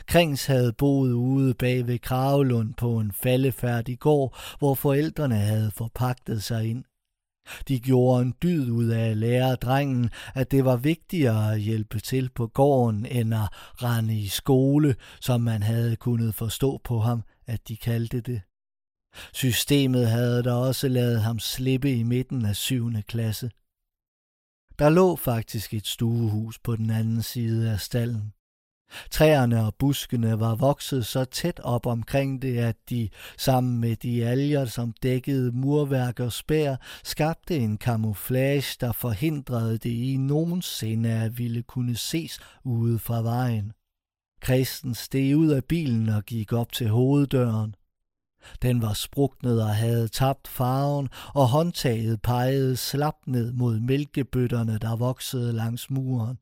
Krings 0.07 0.45
havde 0.45 0.73
boet 0.73 1.11
ude 1.11 1.53
bag 1.53 1.87
ved 1.87 1.99
Kravlund 1.99 2.73
på 2.73 2.99
en 2.99 3.11
faldefærdig 3.11 3.99
gård, 3.99 4.37
hvor 4.59 4.75
forældrene 4.75 5.35
havde 5.35 5.71
forpagtet 5.71 6.43
sig 6.43 6.69
ind. 6.69 6.83
De 7.67 7.79
gjorde 7.79 8.21
en 8.21 8.33
dyd 8.43 8.69
ud 8.69 8.85
af 8.85 9.09
at 9.09 9.17
lære 9.17 9.55
drengen, 9.55 10.09
at 10.35 10.51
det 10.51 10.65
var 10.65 10.75
vigtigere 10.75 11.53
at 11.53 11.59
hjælpe 11.59 11.99
til 11.99 12.29
på 12.29 12.47
gården, 12.47 13.05
end 13.05 13.33
at 13.33 13.49
rende 13.83 14.19
i 14.19 14.27
skole, 14.27 14.95
som 15.21 15.41
man 15.41 15.63
havde 15.63 15.95
kunnet 15.95 16.35
forstå 16.35 16.81
på 16.83 16.99
ham, 16.99 17.23
at 17.47 17.67
de 17.67 17.77
kaldte 17.77 18.21
det. 18.21 18.41
Systemet 19.33 20.07
havde 20.09 20.43
da 20.43 20.51
også 20.51 20.87
lavet 20.87 21.21
ham 21.21 21.39
slippe 21.39 21.93
i 21.93 22.03
midten 22.03 22.45
af 22.45 22.55
syvende 22.55 23.01
klasse. 23.01 23.51
Der 24.79 24.89
lå 24.89 25.15
faktisk 25.15 25.73
et 25.73 25.87
stuehus 25.87 26.59
på 26.59 26.75
den 26.75 26.89
anden 26.89 27.21
side 27.21 27.71
af 27.71 27.79
stallen. 27.79 28.33
Træerne 29.11 29.65
og 29.65 29.75
buskene 29.75 30.39
var 30.39 30.55
vokset 30.55 31.05
så 31.05 31.25
tæt 31.25 31.59
op 31.59 31.85
omkring 31.85 32.41
det, 32.41 32.57
at 32.57 32.75
de, 32.89 33.09
sammen 33.37 33.79
med 33.79 33.95
de 33.95 34.25
alger, 34.25 34.65
som 34.65 34.93
dækkede 35.03 35.51
murværk 35.51 36.19
og 36.19 36.33
spær, 36.33 36.75
skabte 37.03 37.57
en 37.57 37.77
camouflage, 37.77 38.77
der 38.81 38.91
forhindrede 38.91 39.77
det 39.77 39.89
i 39.89 40.17
nogensinde 40.17 41.09
at 41.09 41.37
ville 41.37 41.63
kunne 41.63 41.95
ses 41.95 42.39
ude 42.63 42.99
fra 42.99 43.21
vejen. 43.21 43.73
Kristen 44.43 44.95
steg 44.95 45.37
ud 45.37 45.47
af 45.47 45.65
bilen 45.65 46.09
og 46.09 46.23
gik 46.23 46.53
op 46.53 46.71
til 46.71 46.89
hoveddøren. 46.89 47.75
Den 48.61 48.81
var 48.81 48.93
spruknet 48.93 49.63
og 49.63 49.75
havde 49.75 50.07
tabt 50.07 50.47
farven, 50.47 51.09
og 51.35 51.47
håndtaget 51.47 52.21
pegede 52.21 52.77
slap 52.77 53.15
ned 53.27 53.53
mod 53.53 53.79
mælkebøtterne, 53.79 54.77
der 54.77 54.95
voksede 54.95 55.53
langs 55.53 55.89
muren. 55.89 56.37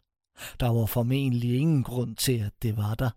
Der 0.60 0.70
var 0.70 0.86
formentlig 0.86 1.60
ingen 1.60 1.84
grund 1.84 2.16
til, 2.16 2.38
at 2.40 2.54
det 2.62 2.78
var 2.78 2.96
der. 2.96 3.10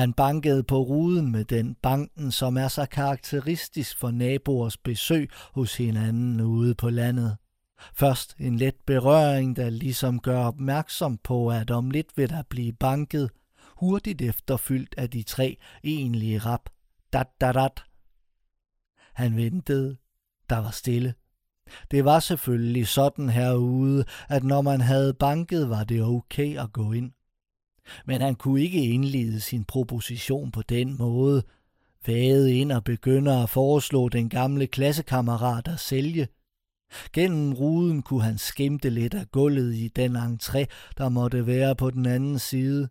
Han 0.00 0.12
bankede 0.12 0.62
på 0.62 0.78
ruden 0.82 1.32
med 1.32 1.44
den 1.44 1.74
banken, 1.74 2.32
som 2.32 2.56
er 2.56 2.68
så 2.68 2.86
karakteristisk 2.86 3.98
for 3.98 4.10
naboers 4.10 4.76
besøg 4.76 5.30
hos 5.32 5.76
hinanden 5.76 6.40
ude 6.40 6.74
på 6.74 6.90
landet. 6.90 7.36
Først 7.94 8.34
en 8.38 8.56
let 8.56 8.74
berøring, 8.86 9.56
der 9.56 9.70
ligesom 9.70 10.20
gør 10.20 10.44
opmærksom 10.44 11.18
på, 11.18 11.50
at 11.50 11.70
om 11.70 11.90
lidt 11.90 12.16
vil 12.16 12.28
der 12.28 12.42
blive 12.42 12.72
banket, 12.72 13.30
hurtigt 13.76 14.22
efterfyldt 14.22 14.94
af 14.98 15.10
de 15.10 15.22
tre 15.22 15.56
egentlige 15.84 16.38
rap. 16.38 16.70
Dat, 17.12 17.26
dat, 17.40 17.54
dat. 17.54 17.82
Han 19.14 19.36
ventede. 19.36 19.96
Der 20.50 20.58
var 20.58 20.70
stille. 20.70 21.14
Det 21.90 22.04
var 22.04 22.20
selvfølgelig 22.20 22.88
sådan 22.88 23.28
herude, 23.28 24.04
at 24.28 24.44
når 24.44 24.62
man 24.62 24.80
havde 24.80 25.14
banket, 25.14 25.68
var 25.68 25.84
det 25.84 26.02
okay 26.02 26.58
at 26.58 26.72
gå 26.72 26.92
ind. 26.92 27.12
Men 28.06 28.20
han 28.20 28.34
kunne 28.34 28.60
ikke 28.60 28.84
indlede 28.84 29.40
sin 29.40 29.64
proposition 29.64 30.50
på 30.50 30.62
den 30.62 30.98
måde, 30.98 31.42
vade 32.06 32.54
ind 32.54 32.72
og 32.72 32.84
begynde 32.84 33.42
at 33.42 33.50
foreslå 33.50 34.08
den 34.08 34.28
gamle 34.28 34.66
klassekammerat 34.66 35.68
at 35.68 35.80
sælge. 35.80 36.28
Gennem 37.12 37.52
ruden 37.52 38.02
kunne 38.02 38.22
han 38.22 38.38
skimte 38.38 38.90
lidt 38.90 39.14
af 39.14 39.30
gulvet 39.30 39.74
i 39.74 39.88
den 39.88 40.16
entré, 40.16 40.64
der 40.98 41.08
måtte 41.08 41.46
være 41.46 41.76
på 41.76 41.90
den 41.90 42.06
anden 42.06 42.38
side. 42.38 42.88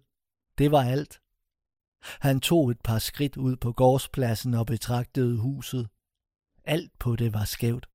Det 0.58 0.71
var 0.71 0.84
alt. 0.84 1.21
Han 2.19 2.39
tog 2.39 2.71
et 2.71 2.81
par 2.84 2.99
skridt 2.99 3.38
ud 3.38 3.55
på 3.55 3.71
gårdspladsen 3.71 4.53
og 4.53 4.65
betragtede 4.65 5.38
huset. 5.38 5.88
Alt 6.65 6.91
på 6.99 7.15
det 7.15 7.34
var 7.34 7.45
skævt 7.45 7.88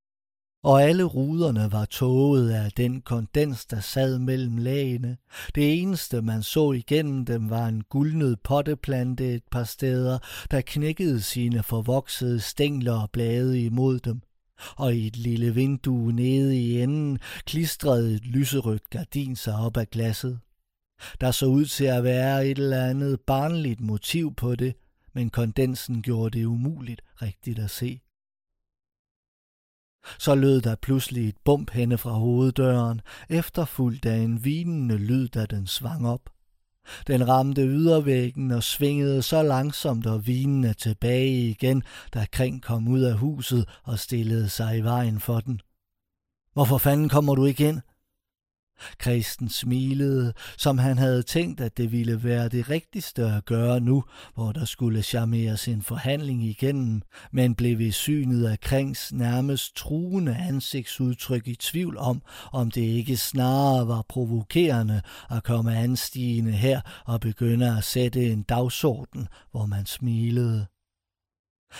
og 0.63 0.83
alle 0.83 1.03
ruderne 1.03 1.71
var 1.71 1.85
tåget 1.85 2.51
af 2.51 2.71
den 2.71 3.01
kondens, 3.01 3.65
der 3.65 3.79
sad 3.79 4.19
mellem 4.19 4.57
lagene. 4.57 5.17
Det 5.55 5.81
eneste, 5.81 6.21
man 6.21 6.43
så 6.43 6.71
igennem 6.71 7.25
dem, 7.25 7.49
var 7.49 7.67
en 7.67 7.83
guldnød 7.83 8.35
potteplante 8.35 9.33
et 9.33 9.43
par 9.51 9.63
steder, 9.63 10.19
der 10.51 10.61
knækkede 10.61 11.21
sine 11.21 11.63
forvoksede 11.63 12.39
stængler 12.39 13.01
og 13.01 13.11
blade 13.11 13.61
imod 13.61 13.99
dem. 13.99 14.21
Og 14.75 14.95
i 14.95 15.07
et 15.07 15.17
lille 15.17 15.53
vindue 15.53 16.13
nede 16.13 16.59
i 16.59 16.81
enden 16.81 17.19
klistrede 17.45 18.15
et 18.15 18.25
lyserødt 18.25 18.89
gardin 18.89 19.35
sig 19.35 19.55
op 19.55 19.77
af 19.77 19.89
glasset. 19.89 20.39
Der 21.21 21.31
så 21.31 21.45
ud 21.45 21.65
til 21.65 21.85
at 21.85 22.03
være 22.03 22.47
et 22.47 22.57
eller 22.57 22.85
andet 22.85 23.21
barnligt 23.21 23.81
motiv 23.81 24.35
på 24.35 24.55
det, 24.55 24.75
men 25.13 25.29
kondensen 25.29 26.01
gjorde 26.01 26.39
det 26.39 26.45
umuligt 26.45 27.01
rigtigt 27.21 27.59
at 27.59 27.71
se. 27.71 28.01
Så 30.19 30.35
lød 30.35 30.61
der 30.61 30.75
pludselig 30.75 31.29
et 31.29 31.37
bump 31.45 31.71
henne 31.71 31.97
fra 31.97 32.11
hoveddøren, 32.11 33.01
efterfulgt 33.29 34.05
af 34.05 34.17
en 34.17 34.45
vinende 34.45 34.97
lyd, 34.97 35.27
da 35.27 35.45
den 35.45 35.67
svang 35.67 36.07
op. 36.07 36.29
Den 37.07 37.27
ramte 37.27 37.61
ydervæggen 37.61 38.51
og 38.51 38.63
svingede 38.63 39.21
så 39.21 39.43
langsomt 39.43 40.05
og 40.05 40.27
vinende 40.27 40.73
tilbage 40.73 41.49
igen, 41.49 41.83
da 42.13 42.25
Kring 42.31 42.61
kom 42.61 42.87
ud 42.87 43.01
af 43.01 43.13
huset 43.13 43.69
og 43.83 43.99
stillede 43.99 44.49
sig 44.49 44.77
i 44.77 44.81
vejen 44.81 45.19
for 45.19 45.39
den. 45.39 45.61
Hvorfor 46.53 46.77
fanden 46.77 47.09
kommer 47.09 47.35
du 47.35 47.45
ikke 47.45 47.67
ind? 47.67 47.81
Kristen 48.97 49.49
smilede, 49.49 50.33
som 50.57 50.77
han 50.77 50.97
havde 50.97 51.23
tænkt, 51.23 51.61
at 51.61 51.77
det 51.77 51.91
ville 51.91 52.23
være 52.23 52.49
det 52.49 52.69
rigtigste 52.69 53.25
at 53.25 53.45
gøre 53.45 53.79
nu, 53.79 54.03
hvor 54.35 54.51
der 54.51 54.65
skulle 54.65 55.01
charmeres 55.01 55.67
en 55.67 55.81
forhandling 55.81 56.43
igennem, 56.43 57.01
men 57.31 57.55
blev 57.55 57.77
ved 57.77 57.91
synet 57.91 58.45
af 58.45 58.59
Krings 58.59 59.13
nærmest 59.13 59.75
truende 59.75 60.35
ansigtsudtryk 60.35 61.47
i 61.47 61.55
tvivl 61.55 61.97
om, 61.97 62.21
om 62.51 62.71
det 62.71 62.81
ikke 62.81 63.17
snarere 63.17 63.87
var 63.87 64.05
provokerende 64.09 65.01
at 65.29 65.43
komme 65.43 65.75
anstigende 65.77 66.51
her 66.51 66.81
og 67.05 67.19
begynde 67.19 67.77
at 67.77 67.83
sætte 67.83 68.31
en 68.31 68.43
dagsorden, 68.43 69.27
hvor 69.51 69.65
man 69.65 69.85
smilede. 69.85 70.65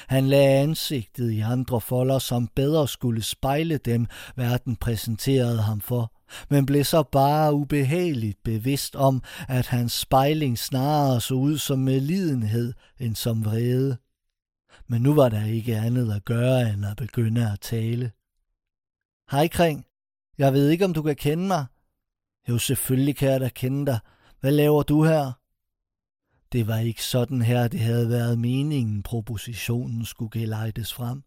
Han 0.07 0.27
lagde 0.27 0.59
ansigtet 0.59 1.31
i 1.31 1.39
andre 1.39 1.81
folder, 1.81 2.19
som 2.19 2.47
bedre 2.55 2.87
skulle 2.87 3.23
spejle 3.23 3.77
dem, 3.77 4.07
verden 4.35 4.75
præsenterede 4.75 5.61
ham 5.61 5.81
for, 5.81 6.11
men 6.49 6.65
blev 6.65 6.83
så 6.83 7.03
bare 7.03 7.53
ubehageligt 7.53 8.43
bevidst 8.43 8.95
om, 8.95 9.23
at 9.47 9.67
hans 9.67 9.93
spejling 9.93 10.59
snarere 10.59 11.21
så 11.21 11.33
ud 11.33 11.57
som 11.57 11.79
medlidenhed 11.79 12.73
end 12.99 13.15
som 13.15 13.45
vrede. 13.45 13.97
Men 14.87 15.01
nu 15.01 15.13
var 15.13 15.29
der 15.29 15.45
ikke 15.45 15.77
andet 15.77 16.13
at 16.13 16.25
gøre 16.25 16.73
end 16.73 16.85
at 16.85 16.97
begynde 16.97 17.51
at 17.51 17.59
tale. 17.59 18.11
Hej 19.31 19.47
Kring, 19.47 19.85
jeg 20.37 20.53
ved 20.53 20.69
ikke 20.69 20.85
om 20.85 20.93
du 20.93 21.01
kan 21.01 21.15
kende 21.15 21.47
mig. 21.47 21.65
Jo, 22.49 22.57
selvfølgelig 22.57 23.15
kan 23.15 23.29
jeg 23.29 23.39
da 23.39 23.49
kende 23.49 23.85
dig. 23.85 23.99
Hvad 24.39 24.51
laver 24.51 24.83
du 24.83 25.03
her? 25.03 25.31
Det 26.51 26.67
var 26.67 26.77
ikke 26.77 27.03
sådan 27.03 27.41
her, 27.41 27.67
det 27.67 27.79
havde 27.79 28.09
været 28.09 28.39
meningen, 28.39 29.03
propositionen 29.03 30.05
skulle 30.05 30.41
gelejtes 30.41 30.93
frem. 30.93 31.23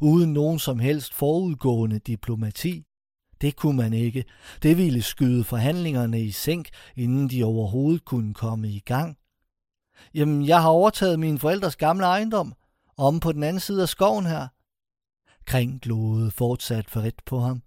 Uden 0.00 0.32
nogen 0.32 0.58
som 0.58 0.78
helst 0.78 1.14
forudgående 1.14 1.98
diplomati. 1.98 2.86
Det 3.40 3.56
kunne 3.56 3.76
man 3.76 3.92
ikke. 3.92 4.24
Det 4.62 4.76
ville 4.76 5.02
skyde 5.02 5.44
forhandlingerne 5.44 6.20
i 6.20 6.30
sænk, 6.30 6.68
inden 6.96 7.30
de 7.30 7.44
overhovedet 7.44 8.04
kunne 8.04 8.34
komme 8.34 8.68
i 8.68 8.78
gang. 8.78 9.16
Jamen, 10.14 10.46
jeg 10.46 10.62
har 10.62 10.68
overtaget 10.68 11.20
min 11.20 11.38
forældres 11.38 11.76
gamle 11.76 12.06
ejendom, 12.06 12.54
om 12.96 13.20
på 13.20 13.32
den 13.32 13.42
anden 13.42 13.60
side 13.60 13.82
af 13.82 13.88
skoven 13.88 14.26
her. 14.26 14.48
Kring 15.44 15.80
glodede 15.80 16.30
fortsat 16.30 16.90
forret 16.90 17.22
på 17.26 17.40
ham. 17.40 17.62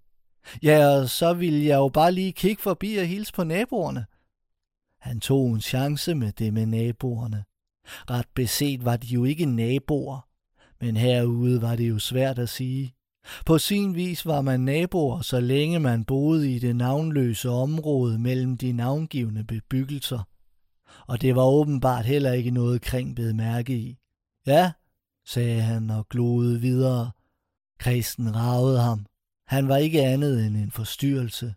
Ja, 0.62 0.86
og 0.86 1.10
så 1.10 1.32
ville 1.32 1.66
jeg 1.66 1.76
jo 1.76 1.88
bare 1.88 2.12
lige 2.12 2.32
kigge 2.32 2.62
forbi 2.62 2.96
og 2.96 3.06
hilse 3.06 3.32
på 3.32 3.44
naboerne. 3.44 4.06
Han 5.00 5.20
tog 5.20 5.52
en 5.52 5.60
chance 5.60 6.14
med 6.14 6.32
det 6.32 6.52
med 6.52 6.66
naboerne. 6.66 7.44
Ret 7.86 8.28
beset 8.34 8.84
var 8.84 8.96
de 8.96 9.06
jo 9.06 9.24
ikke 9.24 9.46
naboer, 9.46 10.28
men 10.80 10.96
herude 10.96 11.62
var 11.62 11.76
det 11.76 11.88
jo 11.88 11.98
svært 11.98 12.38
at 12.38 12.48
sige. 12.48 12.93
På 13.46 13.58
sin 13.58 13.94
vis 13.94 14.26
var 14.26 14.40
man 14.40 14.60
naboer, 14.60 15.20
så 15.20 15.40
længe 15.40 15.80
man 15.80 16.04
boede 16.04 16.54
i 16.54 16.58
det 16.58 16.76
navnløse 16.76 17.50
område 17.50 18.18
mellem 18.18 18.56
de 18.56 18.72
navngivende 18.72 19.44
bebyggelser. 19.44 20.28
Og 21.06 21.20
det 21.20 21.36
var 21.36 21.44
åbenbart 21.44 22.04
heller 22.04 22.32
ikke 22.32 22.50
noget 22.50 22.82
Kring 22.82 23.16
bed 23.16 23.32
mærke 23.32 23.76
i. 23.76 23.98
Ja, 24.46 24.72
sagde 25.26 25.60
han 25.60 25.90
og 25.90 26.08
gloede 26.08 26.60
videre. 26.60 27.10
Kristen 27.78 28.36
ragede 28.36 28.80
ham. 28.80 29.06
Han 29.46 29.68
var 29.68 29.76
ikke 29.76 30.02
andet 30.02 30.46
end 30.46 30.56
en 30.56 30.70
forstyrrelse. 30.70 31.54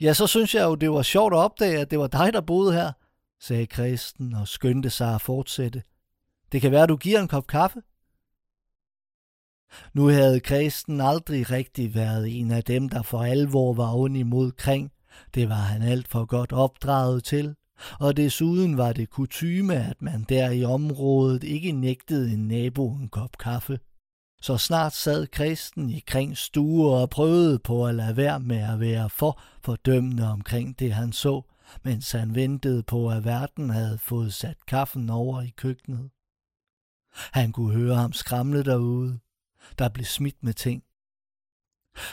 Ja, 0.00 0.14
så 0.14 0.26
synes 0.26 0.54
jeg 0.54 0.64
jo, 0.64 0.74
det 0.74 0.90
var 0.90 1.02
sjovt 1.02 1.34
at 1.34 1.38
opdage, 1.38 1.78
at 1.78 1.90
det 1.90 1.98
var 1.98 2.06
dig, 2.06 2.32
der 2.32 2.40
boede 2.40 2.72
her, 2.72 2.92
sagde 3.40 3.66
Kristen 3.66 4.34
og 4.34 4.48
skyndte 4.48 4.90
sig 4.90 5.14
at 5.14 5.20
fortsætte. 5.20 5.82
Det 6.52 6.60
kan 6.60 6.72
være, 6.72 6.86
du 6.86 6.96
giver 6.96 7.20
en 7.20 7.28
kop 7.28 7.46
kaffe? 7.46 7.82
Nu 9.94 10.06
havde 10.06 10.40
Kristen 10.40 11.00
aldrig 11.00 11.50
rigtig 11.50 11.94
været 11.94 12.40
en 12.40 12.50
af 12.50 12.64
dem, 12.64 12.88
der 12.88 13.02
for 13.02 13.22
alvor 13.22 13.72
var 13.72 13.94
ond 13.94 14.16
imod 14.16 14.52
kring. 14.52 14.92
Det 15.34 15.48
var 15.48 15.54
han 15.54 15.82
alt 15.82 16.08
for 16.08 16.24
godt 16.24 16.52
opdraget 16.52 17.24
til. 17.24 17.54
Og 18.00 18.16
desuden 18.16 18.76
var 18.76 18.92
det 18.92 19.10
kutyme, 19.10 19.74
at 19.74 20.02
man 20.02 20.26
der 20.28 20.50
i 20.50 20.64
området 20.64 21.44
ikke 21.44 21.72
nægtede 21.72 22.32
en 22.32 22.48
nabo 22.48 22.90
en 22.90 23.08
kop 23.08 23.38
kaffe. 23.38 23.78
Så 24.42 24.56
snart 24.58 24.92
sad 24.92 25.26
Kristen 25.26 25.90
i 25.90 26.02
kring 26.06 26.36
stue 26.36 26.90
og 26.90 27.10
prøvede 27.10 27.58
på 27.58 27.86
at 27.86 27.94
lade 27.94 28.16
være 28.16 28.40
med 28.40 28.56
at 28.56 28.80
være 28.80 29.10
for 29.10 29.40
fordømmende 29.62 30.30
omkring 30.30 30.78
det, 30.78 30.92
han 30.92 31.12
så, 31.12 31.42
mens 31.82 32.12
han 32.12 32.34
ventede 32.34 32.82
på, 32.82 33.10
at 33.10 33.24
verden 33.24 33.70
havde 33.70 33.98
fået 33.98 34.34
sat 34.34 34.66
kaffen 34.66 35.10
over 35.10 35.42
i 35.42 35.52
køkkenet. 35.56 36.10
Han 37.32 37.52
kunne 37.52 37.74
høre 37.74 37.94
ham 37.94 38.12
skramle 38.12 38.64
derude. 38.64 39.18
Der 39.78 39.88
blev 39.88 40.04
smidt 40.04 40.42
med 40.42 40.54
ting. 40.54 40.82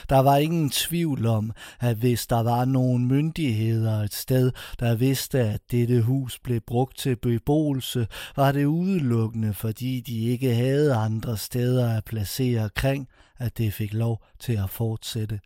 Der 0.08 0.18
var 0.18 0.36
ingen 0.36 0.70
tvivl 0.70 1.26
om, 1.26 1.52
at 1.80 1.96
hvis 1.96 2.26
der 2.26 2.42
var 2.42 2.64
nogen 2.64 3.06
myndigheder 3.06 4.00
et 4.00 4.14
sted, 4.14 4.52
der 4.80 4.94
vidste, 4.94 5.40
at 5.40 5.60
dette 5.70 6.02
hus 6.02 6.38
blev 6.38 6.60
brugt 6.60 6.98
til 6.98 7.16
beboelse, 7.16 8.06
var 8.36 8.52
det 8.52 8.64
udelukkende, 8.64 9.54
fordi 9.54 10.00
de 10.00 10.18
ikke 10.18 10.54
havde 10.54 10.94
andre 10.94 11.36
steder 11.36 11.96
at 11.96 12.04
placere 12.04 12.70
kring, 12.70 13.08
at 13.38 13.58
det 13.58 13.72
fik 13.72 13.94
lov 13.94 14.24
til 14.40 14.52
at 14.52 14.70
fortsætte. 14.70 15.40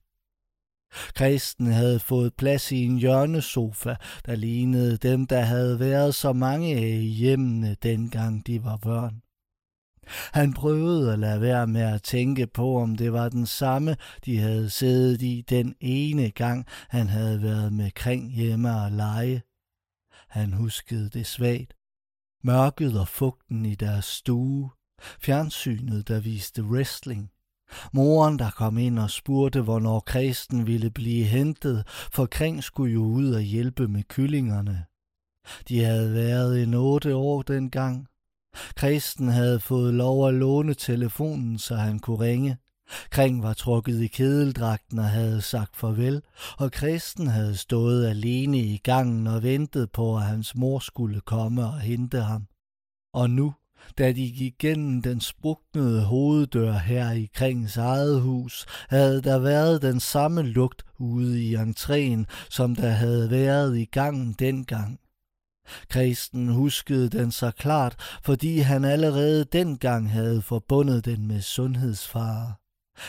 Kristen 1.14 1.66
havde 1.66 2.00
fået 2.00 2.34
plads 2.34 2.72
i 2.72 2.84
en 2.84 2.98
hjørnesofa, 2.98 3.94
der 4.26 4.34
lignede 4.34 4.96
dem, 4.96 5.26
der 5.26 5.40
havde 5.40 5.80
været 5.80 6.14
så 6.14 6.32
mange 6.32 6.76
af 6.76 6.98
i 7.02 7.08
hjemmene, 7.08 7.76
dengang 7.82 8.46
de 8.46 8.64
var 8.64 8.76
børn. 8.76 9.22
Han 10.32 10.54
prøvede 10.54 11.12
at 11.12 11.18
lade 11.18 11.40
være 11.40 11.66
med 11.66 11.80
at 11.80 12.02
tænke 12.02 12.46
på, 12.46 12.76
om 12.78 12.96
det 12.96 13.12
var 13.12 13.28
den 13.28 13.46
samme, 13.46 13.96
de 14.24 14.38
havde 14.38 14.70
siddet 14.70 15.22
i 15.22 15.44
den 15.48 15.74
ene 15.80 16.30
gang, 16.30 16.66
han 16.88 17.08
havde 17.08 17.42
været 17.42 17.72
med 17.72 17.90
kring 17.90 18.32
hjemme 18.32 18.80
og 18.80 18.90
lege. 18.92 19.42
Han 20.28 20.52
huskede 20.52 21.08
det 21.08 21.26
svagt. 21.26 21.74
Mørket 22.44 23.00
og 23.00 23.08
fugten 23.08 23.66
i 23.66 23.74
deres 23.74 24.04
stue. 24.04 24.70
Fjernsynet, 25.20 26.08
der 26.08 26.20
viste 26.20 26.64
wrestling. 26.64 27.30
Moren, 27.92 28.38
der 28.38 28.50
kom 28.50 28.78
ind 28.78 28.98
og 28.98 29.10
spurgte, 29.10 29.60
hvornår 29.60 30.00
Kristen 30.00 30.66
ville 30.66 30.90
blive 30.90 31.24
hentet, 31.24 31.86
for 32.12 32.26
Kring 32.26 32.64
skulle 32.64 32.92
jo 32.92 33.02
ud 33.02 33.32
og 33.32 33.40
hjælpe 33.40 33.88
med 33.88 34.02
kyllingerne. 34.02 34.84
De 35.68 35.84
havde 35.84 36.12
været 36.12 36.62
en 36.62 36.74
otte 36.74 37.16
år 37.16 37.42
dengang. 37.42 38.08
Kristen 38.76 39.28
havde 39.28 39.60
fået 39.60 39.94
lov 39.94 40.28
at 40.28 40.34
låne 40.34 40.74
telefonen, 40.74 41.58
så 41.58 41.74
han 41.74 41.98
kunne 41.98 42.20
ringe. 42.20 42.56
Kring 43.10 43.42
var 43.42 43.52
trukket 43.52 44.00
i 44.00 44.06
kedeldragten 44.06 44.98
og 44.98 45.08
havde 45.08 45.42
sagt 45.42 45.76
farvel, 45.76 46.22
og 46.58 46.72
Kristen 46.72 47.26
havde 47.26 47.56
stået 47.56 48.06
alene 48.06 48.58
i 48.58 48.76
gangen 48.76 49.26
og 49.26 49.42
ventet 49.42 49.90
på, 49.92 50.16
at 50.16 50.22
hans 50.22 50.54
mor 50.54 50.78
skulle 50.78 51.20
komme 51.20 51.64
og 51.64 51.80
hente 51.80 52.20
ham. 52.20 52.46
Og 53.14 53.30
nu, 53.30 53.54
da 53.98 54.12
de 54.12 54.32
gik 54.32 54.54
gennem 54.58 55.02
den 55.02 55.20
spruknede 55.20 56.04
hoveddør 56.04 56.72
her 56.72 57.10
i 57.12 57.28
Krings 57.34 57.76
eget 57.76 58.20
hus, 58.20 58.66
havde 58.88 59.22
der 59.22 59.38
været 59.38 59.82
den 59.82 60.00
samme 60.00 60.42
lugt 60.42 60.82
ude 60.98 61.44
i 61.44 61.56
entréen, 61.56 62.24
som 62.50 62.76
der 62.76 62.90
havde 62.90 63.30
været 63.30 63.78
i 63.78 63.84
gangen 63.84 64.32
dengang. 64.32 65.00
Kristen 65.88 66.48
huskede 66.48 67.08
den 67.08 67.30
så 67.30 67.50
klart, 67.50 68.18
fordi 68.22 68.58
han 68.58 68.84
allerede 68.84 69.44
dengang 69.44 70.10
havde 70.10 70.42
forbundet 70.42 71.04
den 71.04 71.28
med 71.28 71.40
sundhedsfare. 71.40 72.54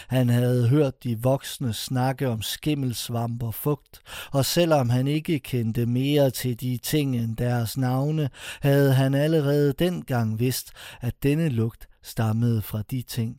Han 0.07 0.29
havde 0.29 0.67
hørt 0.67 1.03
de 1.03 1.21
voksne 1.21 1.73
snakke 1.73 2.29
om 2.29 2.41
skimmelsvamp 2.41 3.43
og 3.43 3.53
fugt, 3.53 3.99
og 4.31 4.45
selvom 4.45 4.89
han 4.89 5.07
ikke 5.07 5.39
kendte 5.39 5.85
mere 5.85 6.31
til 6.31 6.61
de 6.61 6.77
ting 6.77 7.15
end 7.15 7.37
deres 7.37 7.77
navne, 7.77 8.29
havde 8.61 8.93
han 8.93 9.13
allerede 9.13 9.73
dengang 9.73 10.39
vidst, 10.39 10.71
at 11.01 11.23
denne 11.23 11.49
lugt 11.49 11.87
stammede 12.03 12.61
fra 12.61 12.81
de 12.91 13.01
ting. 13.01 13.37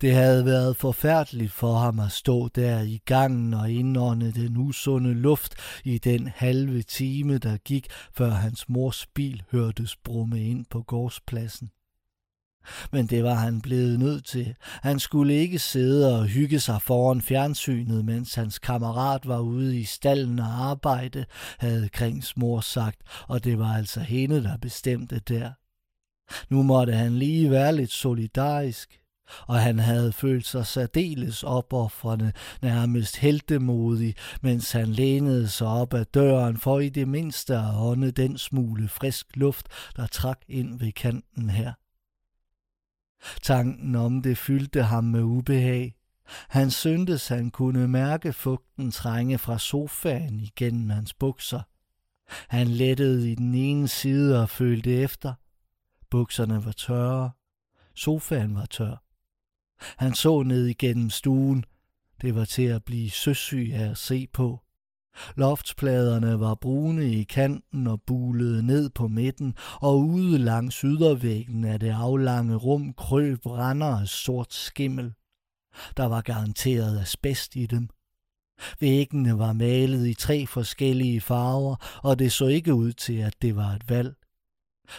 Det 0.00 0.14
havde 0.14 0.44
været 0.44 0.76
forfærdeligt 0.76 1.52
for 1.52 1.78
ham 1.78 2.00
at 2.00 2.12
stå 2.12 2.48
der 2.48 2.80
i 2.80 3.00
gangen 3.04 3.54
og 3.54 3.70
indånde 3.70 4.32
den 4.32 4.56
usunde 4.56 5.14
luft 5.14 5.54
i 5.84 5.98
den 5.98 6.26
halve 6.26 6.82
time, 6.82 7.38
der 7.38 7.56
gik, 7.56 7.86
før 8.12 8.30
hans 8.30 8.68
mors 8.68 9.06
bil 9.14 9.42
hørtes 9.50 9.96
brumme 9.96 10.44
ind 10.44 10.66
på 10.70 10.82
gårdspladsen. 10.82 11.70
Men 12.92 13.06
det 13.06 13.24
var 13.24 13.34
han 13.34 13.60
blevet 13.60 13.98
nødt 13.98 14.24
til. 14.24 14.54
Han 14.60 15.00
skulle 15.00 15.34
ikke 15.34 15.58
sidde 15.58 16.18
og 16.18 16.26
hygge 16.26 16.60
sig 16.60 16.82
foran 16.82 17.22
fjernsynet, 17.22 18.04
mens 18.04 18.34
hans 18.34 18.58
kammerat 18.58 19.28
var 19.28 19.40
ude 19.40 19.78
i 19.78 19.84
stallen 19.84 20.38
og 20.38 20.46
arbejde, 20.46 21.24
havde 21.58 21.88
Krings 21.88 22.36
mor 22.36 22.60
sagt, 22.60 22.96
og 23.28 23.44
det 23.44 23.58
var 23.58 23.74
altså 23.74 24.00
hende, 24.00 24.42
der 24.42 24.56
bestemte 24.56 25.18
der. 25.18 25.50
Nu 26.50 26.62
måtte 26.62 26.92
han 26.92 27.18
lige 27.18 27.50
være 27.50 27.76
lidt 27.76 27.92
solidarisk 27.92 29.01
og 29.46 29.60
han 29.60 29.78
havde 29.78 30.12
følt 30.12 30.46
sig 30.46 30.66
særdeles 30.66 31.42
opoffrende, 31.42 32.32
nærmest 32.62 33.16
heltemodig, 33.16 34.14
mens 34.42 34.72
han 34.72 34.88
lænede 34.88 35.48
sig 35.48 35.66
op 35.66 35.94
ad 35.94 36.04
døren 36.04 36.56
for 36.56 36.80
i 36.80 36.88
det 36.88 37.08
mindste 37.08 37.56
at 37.56 37.74
ånde 37.74 38.10
den 38.10 38.38
smule 38.38 38.88
frisk 38.88 39.36
luft, 39.36 39.68
der 39.96 40.06
trak 40.06 40.40
ind 40.48 40.78
ved 40.78 40.92
kanten 40.92 41.50
her. 41.50 41.72
Tanken 43.42 43.94
om 43.94 44.22
det 44.22 44.38
fyldte 44.38 44.82
ham 44.82 45.04
med 45.04 45.22
ubehag. 45.22 45.94
Han 46.48 46.70
syntes, 46.70 47.28
han 47.28 47.50
kunne 47.50 47.88
mærke 47.88 48.32
fugten 48.32 48.90
trænge 48.90 49.38
fra 49.38 49.58
sofaen 49.58 50.40
igennem 50.40 50.90
hans 50.90 51.14
bukser. 51.14 51.62
Han 52.48 52.66
lettede 52.68 53.32
i 53.32 53.34
den 53.34 53.54
ene 53.54 53.88
side 53.88 54.42
og 54.42 54.50
følte 54.50 54.94
efter. 54.94 55.34
Bukserne 56.10 56.64
var 56.64 56.72
tørre. 56.72 57.30
Sofaen 57.94 58.54
var 58.54 58.66
tør. 58.66 59.02
Han 59.96 60.14
så 60.14 60.42
ned 60.42 60.66
igennem 60.66 61.10
stuen. 61.10 61.64
Det 62.20 62.34
var 62.34 62.44
til 62.44 62.62
at 62.62 62.84
blive 62.84 63.10
søsyg 63.10 63.70
af 63.74 63.90
at 63.90 63.98
se 63.98 64.26
på. 64.32 64.60
Loftspladerne 65.36 66.40
var 66.40 66.54
brune 66.54 67.12
i 67.12 67.24
kanten 67.24 67.86
og 67.86 68.02
bulede 68.06 68.66
ned 68.66 68.90
på 68.90 69.08
midten, 69.08 69.54
og 69.80 69.98
ude 69.98 70.38
langs 70.38 70.80
ydervæggen 70.80 71.64
af 71.64 71.80
det 71.80 71.90
aflange 71.90 72.56
rum 72.56 72.92
krøb 72.92 73.46
render 73.46 74.00
af 74.00 74.08
sort 74.08 74.54
skimmel. 74.54 75.12
Der 75.96 76.04
var 76.04 76.20
garanteret 76.20 77.00
asbest 77.00 77.56
i 77.56 77.66
dem. 77.66 77.88
Væggene 78.80 79.38
var 79.38 79.52
malet 79.52 80.06
i 80.06 80.14
tre 80.14 80.46
forskellige 80.46 81.20
farver, 81.20 82.00
og 82.02 82.18
det 82.18 82.32
så 82.32 82.46
ikke 82.46 82.74
ud 82.74 82.92
til, 82.92 83.16
at 83.16 83.34
det 83.42 83.56
var 83.56 83.70
et 83.70 83.90
valg. 83.90 84.14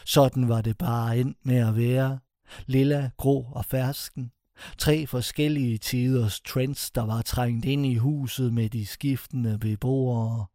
Sådan 0.05 0.49
var 0.49 0.61
det 0.61 0.77
bare 0.77 1.19
ind 1.19 1.35
med 1.43 1.57
at 1.57 1.77
være. 1.77 2.19
Lilla, 2.65 3.09
grå 3.17 3.47
og 3.51 3.65
fersken. 3.65 4.31
Tre 4.77 5.07
forskellige 5.07 5.77
tiders 5.77 6.41
trends, 6.41 6.91
der 6.91 7.05
var 7.05 7.21
trængt 7.21 7.65
ind 7.65 7.85
i 7.85 7.95
huset 7.95 8.53
med 8.53 8.69
de 8.69 8.85
skiftende 8.85 9.59
beboere. 9.59 10.45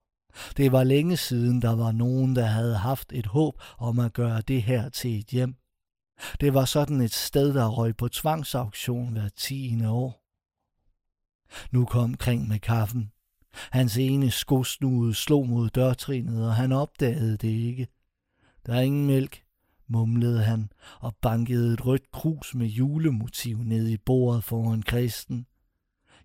Det 0.56 0.72
var 0.72 0.84
længe 0.84 1.16
siden, 1.16 1.62
der 1.62 1.76
var 1.76 1.92
nogen, 1.92 2.36
der 2.36 2.46
havde 2.46 2.76
haft 2.76 3.12
et 3.12 3.26
håb 3.26 3.62
om 3.78 3.98
at 3.98 4.12
gøre 4.12 4.40
det 4.40 4.62
her 4.62 4.88
til 4.88 5.18
et 5.18 5.26
hjem. 5.26 5.54
Det 6.40 6.54
var 6.54 6.64
sådan 6.64 7.00
et 7.00 7.12
sted, 7.12 7.54
der 7.54 7.68
røg 7.68 7.96
på 7.96 8.08
tvangsauktion 8.08 9.12
hver 9.12 9.28
tiende 9.36 9.90
år. 9.90 10.24
Nu 11.70 11.84
kom 11.84 12.14
Kring 12.14 12.48
med 12.48 12.58
kaffen. 12.58 13.12
Hans 13.70 13.96
ene 13.96 14.30
skosnude 14.30 15.14
slog 15.14 15.48
mod 15.48 15.70
dørtrinet, 15.70 16.46
og 16.46 16.54
han 16.54 16.72
opdagede 16.72 17.36
det 17.36 17.48
ikke. 17.48 17.88
Der 18.66 18.74
er 18.74 18.80
ingen 18.80 19.06
mælk, 19.06 19.42
mumlede 19.88 20.42
han 20.42 20.72
og 21.00 21.16
bankede 21.16 21.74
et 21.74 21.86
rødt 21.86 22.10
krus 22.10 22.54
med 22.54 22.66
julemotiv 22.66 23.58
ned 23.58 23.88
i 23.88 23.96
bordet 23.96 24.44
foran 24.44 24.82
Kristen. 24.82 25.46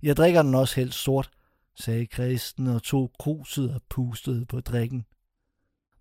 Jeg 0.01 0.17
drikker 0.17 0.41
den 0.41 0.55
også 0.55 0.75
helt 0.75 0.93
sort, 0.93 1.29
sagde 1.75 2.07
Kristen 2.07 2.67
og 2.67 2.83
tog 2.83 3.11
kruset 3.19 3.73
og 3.73 3.81
pustede 3.89 4.45
på 4.45 4.59
drikken. 4.59 5.05